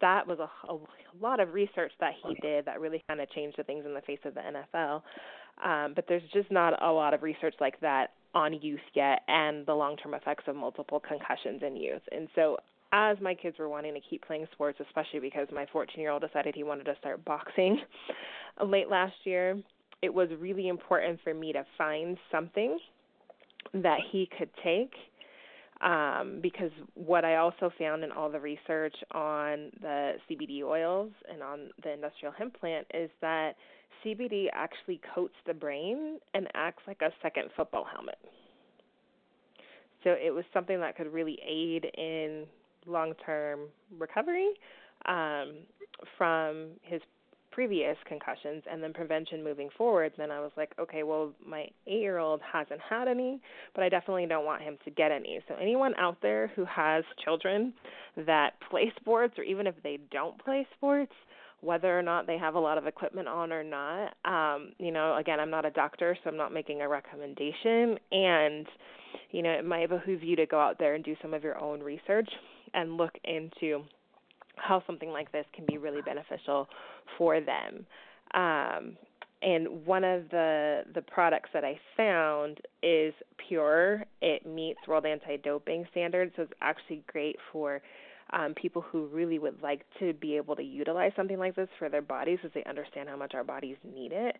that 0.00 0.26
was 0.26 0.38
a, 0.38 0.72
a 0.72 0.78
lot 1.20 1.40
of 1.40 1.52
research 1.52 1.92
that 1.98 2.12
he 2.24 2.34
did 2.36 2.66
that 2.66 2.80
really 2.80 3.02
kind 3.08 3.20
of 3.20 3.30
changed 3.30 3.56
the 3.58 3.64
things 3.64 3.84
in 3.84 3.94
the 3.94 4.02
face 4.02 4.20
of 4.24 4.34
the 4.34 4.40
NFL. 4.40 5.02
Um, 5.64 5.92
but 5.94 6.06
there's 6.08 6.22
just 6.32 6.50
not 6.50 6.82
a 6.82 6.90
lot 6.90 7.14
of 7.14 7.22
research 7.22 7.54
like 7.60 7.78
that 7.80 8.10
on 8.34 8.54
youth 8.60 8.80
yet 8.94 9.20
and 9.28 9.66
the 9.66 9.74
long 9.74 9.96
term 9.96 10.14
effects 10.14 10.44
of 10.46 10.56
multiple 10.56 11.00
concussions 11.00 11.62
in 11.64 11.76
youth. 11.76 12.02
And 12.10 12.28
so 12.34 12.56
as 12.92 13.16
my 13.20 13.34
kids 13.34 13.58
were 13.58 13.68
wanting 13.68 13.94
to 13.94 14.00
keep 14.00 14.24
playing 14.24 14.46
sports, 14.52 14.78
especially 14.80 15.20
because 15.20 15.48
my 15.52 15.66
14 15.72 16.00
year 16.00 16.10
old 16.10 16.22
decided 16.22 16.54
he 16.54 16.62
wanted 16.62 16.84
to 16.84 16.96
start 16.98 17.24
boxing 17.24 17.80
late 18.64 18.88
last 18.88 19.14
year, 19.24 19.60
it 20.02 20.12
was 20.12 20.28
really 20.38 20.68
important 20.68 21.20
for 21.22 21.32
me 21.32 21.52
to 21.52 21.64
find 21.78 22.18
something 22.30 22.78
that 23.74 23.98
he 24.10 24.28
could 24.36 24.50
take. 24.64 24.92
Um, 25.82 26.38
because 26.40 26.70
what 26.94 27.24
I 27.24 27.36
also 27.36 27.72
found 27.76 28.04
in 28.04 28.12
all 28.12 28.30
the 28.30 28.38
research 28.38 28.94
on 29.10 29.72
the 29.80 30.12
CBD 30.30 30.62
oils 30.62 31.10
and 31.30 31.42
on 31.42 31.70
the 31.82 31.92
industrial 31.92 32.32
hemp 32.32 32.58
plant 32.60 32.86
is 32.94 33.10
that 33.20 33.56
CBD 34.04 34.46
actually 34.52 35.00
coats 35.12 35.34
the 35.44 35.54
brain 35.54 36.18
and 36.34 36.46
acts 36.54 36.82
like 36.86 37.00
a 37.02 37.10
second 37.20 37.48
football 37.56 37.84
helmet. 37.84 38.18
So 40.04 40.10
it 40.10 40.32
was 40.32 40.44
something 40.52 40.80
that 40.80 40.96
could 40.96 41.12
really 41.12 41.38
aid 41.46 41.86
in 41.96 42.46
long 42.86 43.14
term 43.24 43.60
recovery 43.98 44.50
um, 45.06 45.54
from 46.16 46.70
his 46.82 47.00
previous 47.52 47.96
concussions 48.06 48.62
and 48.70 48.82
then 48.82 48.92
prevention 48.92 49.44
moving 49.44 49.68
forward, 49.76 50.12
then 50.16 50.30
I 50.30 50.40
was 50.40 50.50
like, 50.56 50.72
okay, 50.80 51.02
well, 51.02 51.32
my 51.46 51.66
eight 51.86 52.00
year 52.00 52.18
old 52.18 52.40
hasn't 52.50 52.80
had 52.88 53.08
any, 53.08 53.40
but 53.74 53.84
I 53.84 53.88
definitely 53.88 54.26
don't 54.26 54.44
want 54.44 54.62
him 54.62 54.78
to 54.84 54.90
get 54.90 55.12
any. 55.12 55.40
So, 55.48 55.54
anyone 55.60 55.94
out 55.98 56.18
there 56.22 56.50
who 56.56 56.64
has 56.64 57.04
children 57.24 57.72
that 58.16 58.54
play 58.70 58.92
sports, 59.00 59.34
or 59.38 59.44
even 59.44 59.66
if 59.66 59.74
they 59.82 59.98
don't 60.10 60.42
play 60.42 60.66
sports, 60.76 61.12
whether 61.60 61.96
or 61.96 62.02
not 62.02 62.26
they 62.26 62.36
have 62.36 62.56
a 62.56 62.58
lot 62.58 62.76
of 62.76 62.86
equipment 62.86 63.28
on 63.28 63.52
or 63.52 63.62
not, 63.62 64.14
um, 64.24 64.72
you 64.78 64.90
know, 64.90 65.16
again, 65.16 65.38
I'm 65.38 65.50
not 65.50 65.64
a 65.64 65.70
doctor, 65.70 66.16
so 66.22 66.30
I'm 66.30 66.36
not 66.36 66.52
making 66.52 66.82
a 66.82 66.88
recommendation. 66.88 67.98
And, 68.10 68.66
you 69.30 69.42
know, 69.42 69.50
it 69.50 69.64
might 69.64 69.88
behoove 69.88 70.24
you 70.24 70.34
to 70.36 70.46
go 70.46 70.60
out 70.60 70.78
there 70.80 70.94
and 70.94 71.04
do 71.04 71.14
some 71.22 71.32
of 71.32 71.44
your 71.44 71.58
own 71.58 71.80
research 71.80 72.28
and 72.74 72.96
look 72.96 73.12
into 73.24 73.84
how 74.62 74.82
something 74.86 75.10
like 75.10 75.32
this 75.32 75.44
can 75.54 75.66
be 75.66 75.76
really 75.76 76.02
beneficial 76.02 76.68
for 77.18 77.40
them. 77.40 77.84
Um, 78.34 78.96
and 79.42 79.84
one 79.84 80.04
of 80.04 80.30
the 80.30 80.82
the 80.94 81.02
products 81.02 81.50
that 81.52 81.64
I 81.64 81.78
found 81.96 82.58
is 82.82 83.12
pure. 83.48 84.04
It 84.20 84.46
meets 84.46 84.78
World 84.86 85.04
Anti-Doping 85.04 85.86
standards, 85.90 86.32
so 86.36 86.42
it's 86.42 86.52
actually 86.60 87.02
great 87.08 87.36
for 87.52 87.82
um, 88.32 88.54
people 88.54 88.82
who 88.82 89.06
really 89.08 89.38
would 89.40 89.60
like 89.62 89.84
to 89.98 90.12
be 90.14 90.36
able 90.36 90.54
to 90.56 90.62
utilize 90.62 91.12
something 91.16 91.38
like 91.38 91.56
this 91.56 91.68
for 91.78 91.88
their 91.88 92.02
bodies, 92.02 92.38
as 92.44 92.52
they 92.54 92.62
understand 92.64 93.08
how 93.08 93.16
much 93.16 93.34
our 93.34 93.44
bodies 93.44 93.76
need 93.84 94.12
it. 94.12 94.36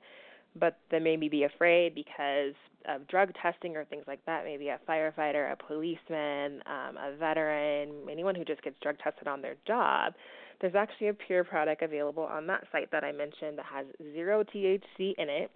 But 0.58 0.78
they 0.90 0.98
maybe 0.98 1.28
be 1.28 1.44
afraid 1.44 1.94
because 1.94 2.54
of 2.86 3.06
drug 3.08 3.32
testing 3.40 3.76
or 3.76 3.84
things 3.84 4.04
like 4.06 4.24
that. 4.26 4.44
Maybe 4.44 4.68
a 4.68 4.78
firefighter, 4.88 5.52
a 5.52 5.56
policeman, 5.56 6.62
um, 6.66 6.96
a 6.96 7.16
veteran, 7.18 7.90
anyone 8.10 8.34
who 8.34 8.44
just 8.44 8.62
gets 8.62 8.76
drug 8.82 8.96
tested 8.98 9.28
on 9.28 9.40
their 9.40 9.56
job. 9.66 10.14
There's 10.60 10.74
actually 10.74 11.08
a 11.08 11.14
pure 11.14 11.42
product 11.42 11.82
available 11.82 12.22
on 12.22 12.46
that 12.48 12.64
site 12.70 12.90
that 12.92 13.02
I 13.02 13.12
mentioned 13.12 13.58
that 13.58 13.66
has 13.66 13.86
zero 14.12 14.44
THC 14.44 15.14
in 15.18 15.28
it. 15.28 15.50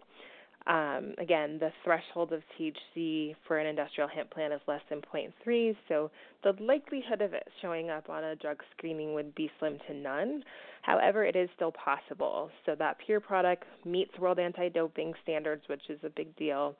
Um, 0.66 1.14
again, 1.18 1.58
the 1.60 1.70
threshold 1.84 2.32
of 2.32 2.42
THC 2.58 3.36
for 3.46 3.58
an 3.58 3.68
industrial 3.68 4.08
hemp 4.08 4.30
plant 4.30 4.52
is 4.52 4.60
less 4.66 4.80
than 4.90 5.00
0.3, 5.00 5.76
so 5.88 6.10
the 6.42 6.54
likelihood 6.60 7.22
of 7.22 7.34
it 7.34 7.46
showing 7.62 7.88
up 7.88 8.10
on 8.10 8.24
a 8.24 8.34
drug 8.34 8.60
screening 8.76 9.14
would 9.14 9.32
be 9.36 9.48
slim 9.60 9.78
to 9.86 9.94
none. 9.94 10.42
However, 10.82 11.24
it 11.24 11.36
is 11.36 11.48
still 11.54 11.72
possible. 11.72 12.50
So 12.64 12.74
that 12.78 12.96
pure 13.04 13.20
product 13.20 13.64
meets 13.84 14.18
World 14.18 14.40
Anti-Doping 14.40 15.14
standards, 15.22 15.62
which 15.68 15.82
is 15.88 16.00
a 16.02 16.10
big 16.10 16.34
deal, 16.36 16.74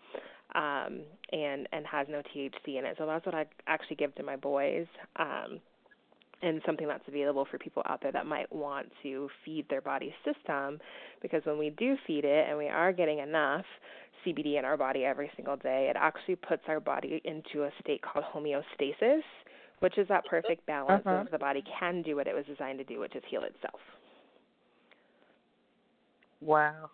um, 0.54 1.02
and 1.32 1.68
and 1.72 1.86
has 1.86 2.08
no 2.08 2.22
THC 2.34 2.78
in 2.78 2.84
it. 2.84 2.96
So 2.98 3.06
that's 3.06 3.24
what 3.24 3.34
I 3.34 3.46
actually 3.66 3.96
give 3.96 4.14
to 4.16 4.22
my 4.22 4.36
boys. 4.36 4.86
Um, 5.16 5.60
and 6.42 6.60
something 6.66 6.86
that's 6.86 7.06
available 7.08 7.46
for 7.50 7.58
people 7.58 7.82
out 7.88 8.00
there 8.02 8.12
that 8.12 8.26
might 8.26 8.50
want 8.52 8.86
to 9.02 9.28
feed 9.44 9.66
their 9.68 9.80
body 9.80 10.14
system 10.24 10.78
because 11.22 11.42
when 11.44 11.58
we 11.58 11.70
do 11.70 11.96
feed 12.06 12.24
it 12.24 12.48
and 12.48 12.58
we 12.58 12.68
are 12.68 12.92
getting 12.92 13.18
enough 13.20 13.64
CBD 14.24 14.58
in 14.58 14.64
our 14.64 14.76
body 14.76 15.04
every 15.04 15.30
single 15.36 15.56
day, 15.56 15.88
it 15.90 15.96
actually 15.98 16.36
puts 16.36 16.62
our 16.68 16.80
body 16.80 17.20
into 17.24 17.64
a 17.64 17.70
state 17.80 18.02
called 18.02 18.24
homeostasis, 18.34 19.22
which 19.80 19.98
is 19.98 20.08
that 20.08 20.24
perfect 20.26 20.66
balance 20.66 21.06
Uh-huh. 21.06 21.24
of 21.24 21.30
the 21.30 21.38
body 21.38 21.62
can 21.78 22.02
do 22.02 22.16
what 22.16 22.26
it 22.26 22.34
was 22.34 22.44
designed 22.46 22.78
to 22.78 22.84
do, 22.84 23.00
which 23.00 23.14
is 23.16 23.22
heal 23.28 23.42
itself. 23.44 23.80
Wow. 26.40 26.90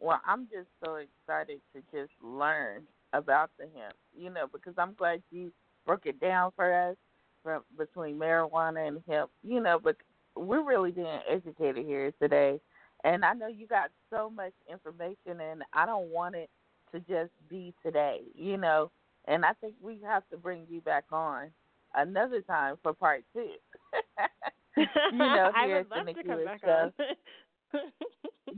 Well, 0.00 0.20
I'm 0.26 0.46
just 0.46 0.68
so 0.84 0.96
excited 0.96 1.60
to 1.74 1.82
just 1.92 2.12
learn 2.22 2.82
about 3.12 3.50
the 3.58 3.64
hemp, 3.74 3.94
you 4.16 4.30
know, 4.30 4.46
because 4.52 4.74
I'm 4.78 4.94
glad 4.94 5.22
you 5.30 5.52
broke 5.86 6.06
it 6.06 6.20
down 6.20 6.52
for 6.56 6.72
us 6.72 6.96
between 7.76 8.18
marijuana 8.18 8.88
and 8.88 9.02
hemp, 9.08 9.30
you 9.42 9.60
know, 9.60 9.78
but 9.82 9.96
we're 10.36 10.62
really 10.64 10.90
being 10.90 11.20
educated 11.28 11.84
here 11.84 12.12
today. 12.20 12.60
And 13.04 13.24
I 13.24 13.32
know 13.34 13.46
you 13.46 13.66
got 13.66 13.90
so 14.10 14.30
much 14.30 14.52
information 14.70 15.40
and 15.40 15.62
I 15.72 15.86
don't 15.86 16.10
want 16.10 16.34
it 16.34 16.50
to 16.92 17.00
just 17.00 17.30
be 17.48 17.74
today, 17.82 18.20
you 18.34 18.56
know. 18.56 18.90
And 19.26 19.44
I 19.44 19.52
think 19.60 19.74
we 19.80 20.00
have 20.04 20.22
to 20.30 20.36
bring 20.36 20.66
you 20.68 20.80
back 20.80 21.04
on 21.12 21.50
another 21.94 22.40
time 22.40 22.76
for 22.82 22.92
part 22.92 23.24
two. 23.34 23.50
you 24.76 25.18
know, 25.18 25.50
here 25.64 25.76
at 25.78 25.88
the 25.88 26.02
Nikki 26.02 26.22
come 26.24 26.44
back 26.44 26.60
Show. 26.60 26.92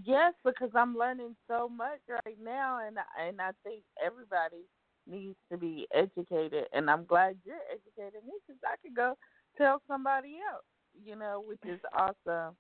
yes, 0.05 0.35
because 0.45 0.71
I'm 0.75 0.97
learning 0.97 1.35
so 1.49 1.69
much 1.69 2.01
right 2.09 2.39
now, 2.43 2.81
and 2.87 2.97
and 3.21 3.41
I 3.41 3.51
think 3.65 3.83
everybody 4.05 4.65
needs 5.07 5.37
to 5.51 5.59
be 5.59 5.87
educated, 5.95 6.65
and 6.73 6.91
I'm 6.91 7.05
glad 7.05 7.37
you're 7.45 7.57
educating 7.73 8.27
me 8.27 8.35
because 8.47 8.61
I 8.65 8.77
could 8.83 8.95
go 8.97 9.17
tell 9.57 9.83
somebody 9.89 10.39
else, 10.53 10.65
you 11.05 11.17
know, 11.17 11.43
which 11.47 11.61
is 11.65 11.81
awesome. 11.95 12.57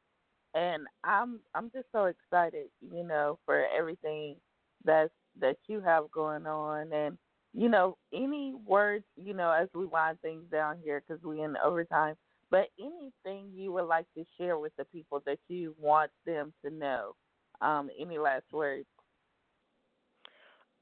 And 0.55 0.87
I'm 1.05 1.40
I'm 1.55 1.70
just 1.70 1.87
so 1.92 2.07
excited, 2.07 2.68
you 2.81 3.05
know, 3.05 3.38
for 3.44 3.66
everything 3.76 4.37
that's 4.85 5.12
that 5.40 5.57
you 5.68 5.81
have 5.81 6.11
going 6.11 6.46
on, 6.46 6.92
and 6.92 7.18
you 7.53 7.68
know, 7.68 7.96
any 8.12 8.55
words, 8.66 9.05
you 9.16 9.35
know, 9.35 9.50
as 9.50 9.68
we 9.74 9.87
wind 9.87 10.18
things 10.22 10.44
down 10.50 10.79
here 10.83 11.03
because 11.07 11.22
we 11.24 11.42
in 11.42 11.57
overtime. 11.64 12.16
But 12.50 12.68
anything 12.81 13.50
you 13.55 13.72
would 13.72 13.85
like 13.87 14.07
to 14.16 14.24
share 14.37 14.59
with 14.59 14.72
the 14.76 14.85
people 14.87 15.22
that 15.26 15.38
you 15.48 15.74
want 15.79 16.11
them 16.26 16.53
to 16.64 16.70
know? 16.70 17.14
Um, 17.61 17.90
any 17.98 18.18
last 18.18 18.44
words? 18.53 18.87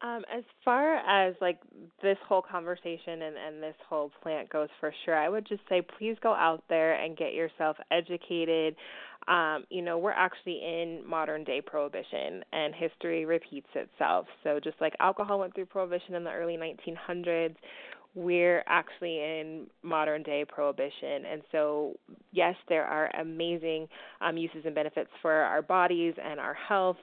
Um, 0.01 0.23
as 0.33 0.45
far 0.65 0.97
as 0.97 1.35
like 1.41 1.59
this 2.03 2.19
whole 2.29 2.43
conversation 2.43 3.23
and, 3.23 3.37
and 3.37 3.63
this 3.63 3.75
whole 3.89 4.13
plant 4.23 4.49
goes 4.49 4.69
for 4.79 4.95
sure, 5.05 5.17
I 5.17 5.29
would 5.29 5.47
just 5.47 5.63
say 5.69 5.83
please 5.99 6.17
go 6.23 6.33
out 6.33 6.63
there 6.69 6.95
and 6.95 7.17
get 7.17 7.35
yourself 7.35 7.77
educated. 7.91 8.77
Um, 9.27 9.65
you 9.71 9.83
know, 9.83 9.99
we're 9.99 10.13
actually 10.13 10.61
in 10.63 11.03
modern 11.05 11.43
day 11.43 11.61
prohibition 11.61 12.45
and 12.53 12.75
history 12.75 13.25
repeats 13.25 13.69
itself. 13.75 14.27
So 14.45 14.61
just 14.63 14.81
like 14.81 14.95
alcohol 15.01 15.41
went 15.41 15.55
through 15.55 15.67
prohibition 15.67 16.15
in 16.15 16.23
the 16.23 16.31
early 16.31 16.57
1900s, 16.57 17.57
we're 18.15 18.65
actually 18.67 19.19
in 19.19 19.67
modern 19.83 20.23
day 20.23 20.45
prohibition. 20.47 21.25
And 21.31 21.43
so, 21.53 21.97
yes, 22.33 22.55
there 22.69 22.85
are 22.85 23.11
amazing 23.21 23.89
um, 24.21 24.37
uses 24.37 24.63
and 24.65 24.75
benefits 24.75 25.11
for 25.23 25.33
our 25.33 25.63
bodies 25.63 26.15
and 26.23 26.41
our 26.41 26.55
health 26.55 26.97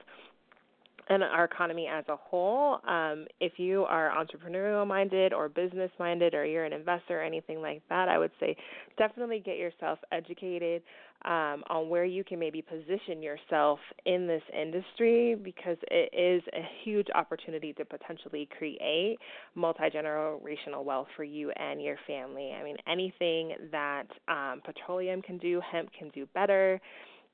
and 1.08 1.22
our 1.22 1.44
economy 1.44 1.86
as 1.86 2.04
a 2.08 2.16
whole. 2.16 2.78
Um, 2.86 3.26
if 3.40 3.58
you 3.58 3.84
are 3.84 4.12
entrepreneurial 4.16 4.86
minded 4.86 5.32
or 5.32 5.48
business 5.48 5.90
minded 5.98 6.34
or 6.34 6.44
you're 6.44 6.64
an 6.64 6.72
investor 6.72 7.20
or 7.20 7.22
anything 7.22 7.60
like 7.62 7.82
that, 7.88 8.08
I 8.08 8.18
would 8.18 8.32
say 8.40 8.56
definitely 8.98 9.40
get 9.44 9.56
yourself 9.56 9.98
educated 10.10 10.82
um, 11.24 11.64
on 11.68 11.88
where 11.88 12.04
you 12.04 12.24
can 12.24 12.38
maybe 12.38 12.62
position 12.62 13.22
yourself 13.22 13.78
in 14.04 14.26
this 14.26 14.42
industry 14.52 15.34
because 15.34 15.76
it 15.90 16.10
is 16.12 16.42
a 16.52 16.62
huge 16.84 17.06
opportunity 17.14 17.72
to 17.74 17.84
potentially 17.84 18.48
create 18.58 19.18
multi 19.54 19.84
generational 19.84 20.84
wealth 20.84 21.08
for 21.16 21.24
you 21.24 21.50
and 21.52 21.80
your 21.82 21.96
family. 22.06 22.52
I 22.52 22.62
mean, 22.62 22.76
anything 22.88 23.54
that 23.72 24.06
um, 24.28 24.60
petroleum 24.64 25.22
can 25.22 25.38
do, 25.38 25.60
hemp 25.72 25.90
can 25.98 26.10
do 26.10 26.26
better 26.34 26.80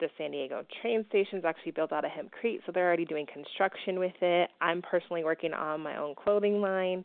the 0.02 0.08
San 0.18 0.32
Diego 0.32 0.64
train 0.82 1.04
station 1.08 1.38
is 1.38 1.44
actually 1.44 1.70
built 1.70 1.92
out 1.92 2.04
of 2.04 2.10
hempcrete, 2.10 2.58
so 2.66 2.72
they're 2.72 2.86
already 2.86 3.04
doing 3.04 3.24
construction 3.32 4.00
with 4.00 4.20
it. 4.20 4.50
I'm 4.60 4.82
personally 4.82 5.22
working 5.22 5.54
on 5.54 5.80
my 5.80 5.96
own 5.96 6.16
clothing 6.16 6.60
line 6.60 7.04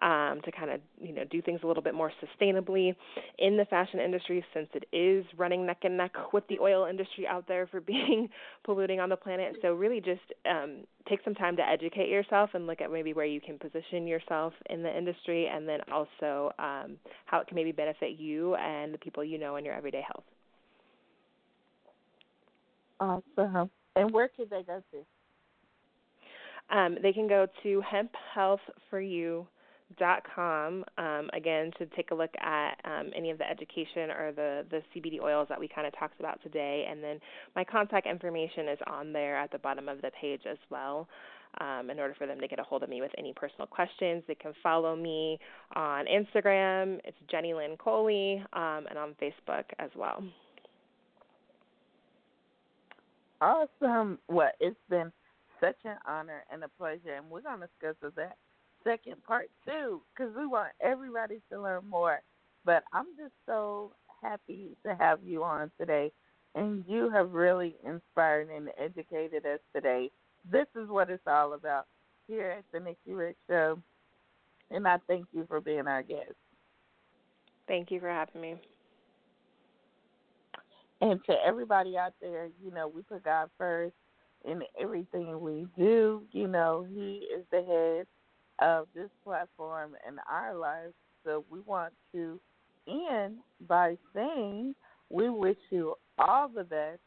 um, 0.00 0.40
to 0.44 0.52
kind 0.52 0.70
of 0.70 0.80
you 0.98 1.12
know 1.12 1.24
do 1.30 1.42
things 1.42 1.60
a 1.62 1.66
little 1.66 1.82
bit 1.82 1.92
more 1.92 2.10
sustainably 2.24 2.96
in 3.38 3.58
the 3.58 3.66
fashion 3.66 4.00
industry, 4.00 4.42
since 4.54 4.68
it 4.72 4.84
is 4.96 5.26
running 5.36 5.66
neck 5.66 5.80
and 5.82 5.98
neck 5.98 6.12
with 6.32 6.44
the 6.48 6.58
oil 6.58 6.86
industry 6.86 7.26
out 7.26 7.46
there 7.46 7.66
for 7.66 7.80
being 7.82 8.30
polluting 8.64 8.98
on 8.98 9.10
the 9.10 9.16
planet. 9.16 9.56
So 9.60 9.74
really, 9.74 10.00
just 10.00 10.22
um, 10.50 10.84
take 11.06 11.20
some 11.24 11.34
time 11.34 11.54
to 11.56 11.62
educate 11.62 12.08
yourself 12.08 12.50
and 12.54 12.66
look 12.66 12.80
at 12.80 12.90
maybe 12.90 13.12
where 13.12 13.26
you 13.26 13.42
can 13.42 13.58
position 13.58 14.06
yourself 14.06 14.54
in 14.70 14.82
the 14.82 14.96
industry, 14.96 15.48
and 15.48 15.68
then 15.68 15.80
also 15.92 16.50
um, 16.58 16.96
how 17.26 17.40
it 17.40 17.46
can 17.46 17.56
maybe 17.56 17.72
benefit 17.72 18.18
you 18.18 18.54
and 18.54 18.94
the 18.94 18.98
people 18.98 19.22
you 19.22 19.36
know 19.36 19.56
in 19.56 19.66
your 19.66 19.74
everyday 19.74 20.00
health. 20.00 20.24
Awesome. 23.00 23.70
And 23.96 24.12
where 24.12 24.28
can 24.28 24.46
they 24.50 24.62
go 24.62 24.82
to? 24.92 25.04
Um, 26.70 26.98
they 27.02 27.12
can 27.12 27.28
go 27.28 27.46
to 27.62 27.82
hemphealthforyou.com 28.36 30.84
um, 30.98 31.30
again 31.32 31.70
to 31.78 31.86
take 31.96 32.10
a 32.10 32.14
look 32.14 32.34
at 32.40 32.72
um, 32.84 33.10
any 33.16 33.30
of 33.30 33.38
the 33.38 33.48
education 33.48 34.10
or 34.10 34.32
the, 34.32 34.66
the 34.70 34.82
CBD 34.94 35.22
oils 35.22 35.46
that 35.48 35.58
we 35.58 35.66
kind 35.66 35.86
of 35.86 35.98
talked 35.98 36.20
about 36.20 36.42
today. 36.42 36.86
And 36.90 37.02
then 37.02 37.20
my 37.56 37.64
contact 37.64 38.06
information 38.06 38.68
is 38.68 38.78
on 38.86 39.10
there 39.12 39.38
at 39.38 39.50
the 39.50 39.58
bottom 39.58 39.88
of 39.88 40.02
the 40.02 40.10
page 40.20 40.42
as 40.50 40.58
well. 40.70 41.08
Um, 41.62 41.88
in 41.90 41.98
order 41.98 42.14
for 42.16 42.26
them 42.26 42.38
to 42.40 42.46
get 42.46 42.58
a 42.58 42.62
hold 42.62 42.82
of 42.82 42.90
me 42.90 43.00
with 43.00 43.10
any 43.16 43.32
personal 43.32 43.66
questions, 43.66 44.22
they 44.28 44.34
can 44.34 44.52
follow 44.62 44.94
me 44.94 45.38
on 45.74 46.04
Instagram. 46.04 47.00
It's 47.04 47.16
Jennilynne 47.32 47.78
Coley, 47.78 48.44
um, 48.52 48.84
and 48.88 48.98
on 48.98 49.14
Facebook 49.20 49.64
as 49.78 49.88
well. 49.96 50.22
Awesome. 53.40 54.18
Well, 54.28 54.50
it's 54.60 54.76
been 54.90 55.12
such 55.60 55.76
an 55.84 55.96
honor 56.06 56.44
and 56.52 56.64
a 56.64 56.68
pleasure, 56.68 57.14
and 57.16 57.30
we're 57.30 57.42
going 57.42 57.60
to 57.60 57.66
discuss 57.66 58.12
that 58.16 58.36
second 58.84 59.22
part 59.24 59.50
too 59.66 60.00
because 60.16 60.32
we 60.36 60.46
want 60.46 60.70
everybody 60.80 61.40
to 61.50 61.60
learn 61.60 61.88
more. 61.88 62.20
But 62.64 62.84
I'm 62.92 63.06
just 63.16 63.34
so 63.46 63.92
happy 64.22 64.76
to 64.84 64.94
have 64.96 65.20
you 65.24 65.44
on 65.44 65.70
today, 65.78 66.10
and 66.54 66.84
you 66.88 67.10
have 67.10 67.32
really 67.32 67.76
inspired 67.86 68.48
and 68.50 68.70
educated 68.78 69.46
us 69.46 69.60
today. 69.74 70.10
This 70.50 70.66
is 70.74 70.88
what 70.88 71.10
it's 71.10 71.22
all 71.26 71.54
about 71.54 71.86
here 72.26 72.56
at 72.58 72.64
the 72.72 72.80
Nikki 72.80 73.12
Rich 73.12 73.36
Show, 73.48 73.78
and 74.70 74.86
I 74.86 74.98
thank 75.06 75.26
you 75.32 75.44
for 75.48 75.60
being 75.60 75.86
our 75.86 76.02
guest. 76.02 76.34
Thank 77.66 77.90
you 77.90 78.00
for 78.00 78.08
having 78.08 78.40
me. 78.40 78.56
And 81.00 81.20
to 81.26 81.34
everybody 81.46 81.96
out 81.96 82.14
there, 82.20 82.48
you 82.62 82.72
know, 82.72 82.88
we 82.88 83.02
put 83.02 83.24
God 83.24 83.50
first 83.56 83.94
in 84.44 84.62
everything 84.80 85.40
we 85.40 85.66
do. 85.76 86.22
You 86.32 86.48
know, 86.48 86.86
He 86.88 87.26
is 87.34 87.44
the 87.50 87.62
head 87.62 88.06
of 88.60 88.88
this 88.94 89.10
platform 89.24 89.94
and 90.06 90.18
our 90.30 90.54
lives. 90.54 90.94
So 91.24 91.44
we 91.50 91.60
want 91.60 91.92
to 92.12 92.40
end 92.88 93.38
by 93.68 93.96
saying 94.14 94.74
we 95.10 95.30
wish 95.30 95.56
you 95.70 95.94
all 96.18 96.48
the 96.48 96.64
best, 96.64 97.00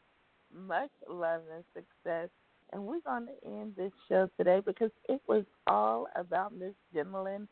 much 0.54 0.90
love 1.08 1.42
and 1.54 1.64
success. 1.74 2.28
And 2.72 2.82
we're 2.84 3.00
going 3.00 3.26
to 3.26 3.46
end 3.46 3.74
this 3.76 3.92
show 4.08 4.30
today 4.38 4.60
because 4.64 4.90
it 5.08 5.20
was 5.28 5.44
all 5.66 6.06
about 6.16 6.54
Miss 6.56 6.72
Jennilynne 6.94 7.46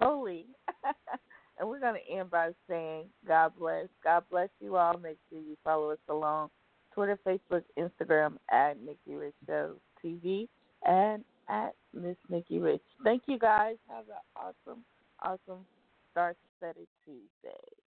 Coley. 0.00 0.46
And 1.58 1.68
we're 1.68 1.80
going 1.80 1.94
to 1.94 2.18
end 2.18 2.30
by 2.30 2.50
saying, 2.68 3.04
God 3.26 3.52
bless. 3.58 3.86
God 4.04 4.24
bless 4.30 4.48
you 4.60 4.76
all. 4.76 4.98
Make 4.98 5.18
sure 5.30 5.38
you 5.38 5.56
follow 5.64 5.90
us 5.90 5.98
along 6.08 6.50
Twitter, 6.92 7.18
Facebook, 7.26 7.62
Instagram 7.78 8.36
at 8.50 8.80
Nikki 8.80 9.14
Rich 9.14 9.34
Show 9.46 9.76
TV 10.04 10.48
and 10.84 11.24
at 11.48 11.74
Miss 11.94 12.16
Nikki 12.28 12.58
Rich. 12.58 12.82
Thank 13.04 13.22
you 13.26 13.38
guys. 13.38 13.76
Have 13.88 14.04
an 14.08 14.14
awesome, 14.36 14.82
awesome 15.22 15.64
Start 16.12 16.36
Study 16.58 16.86
Tuesday. 17.04 17.85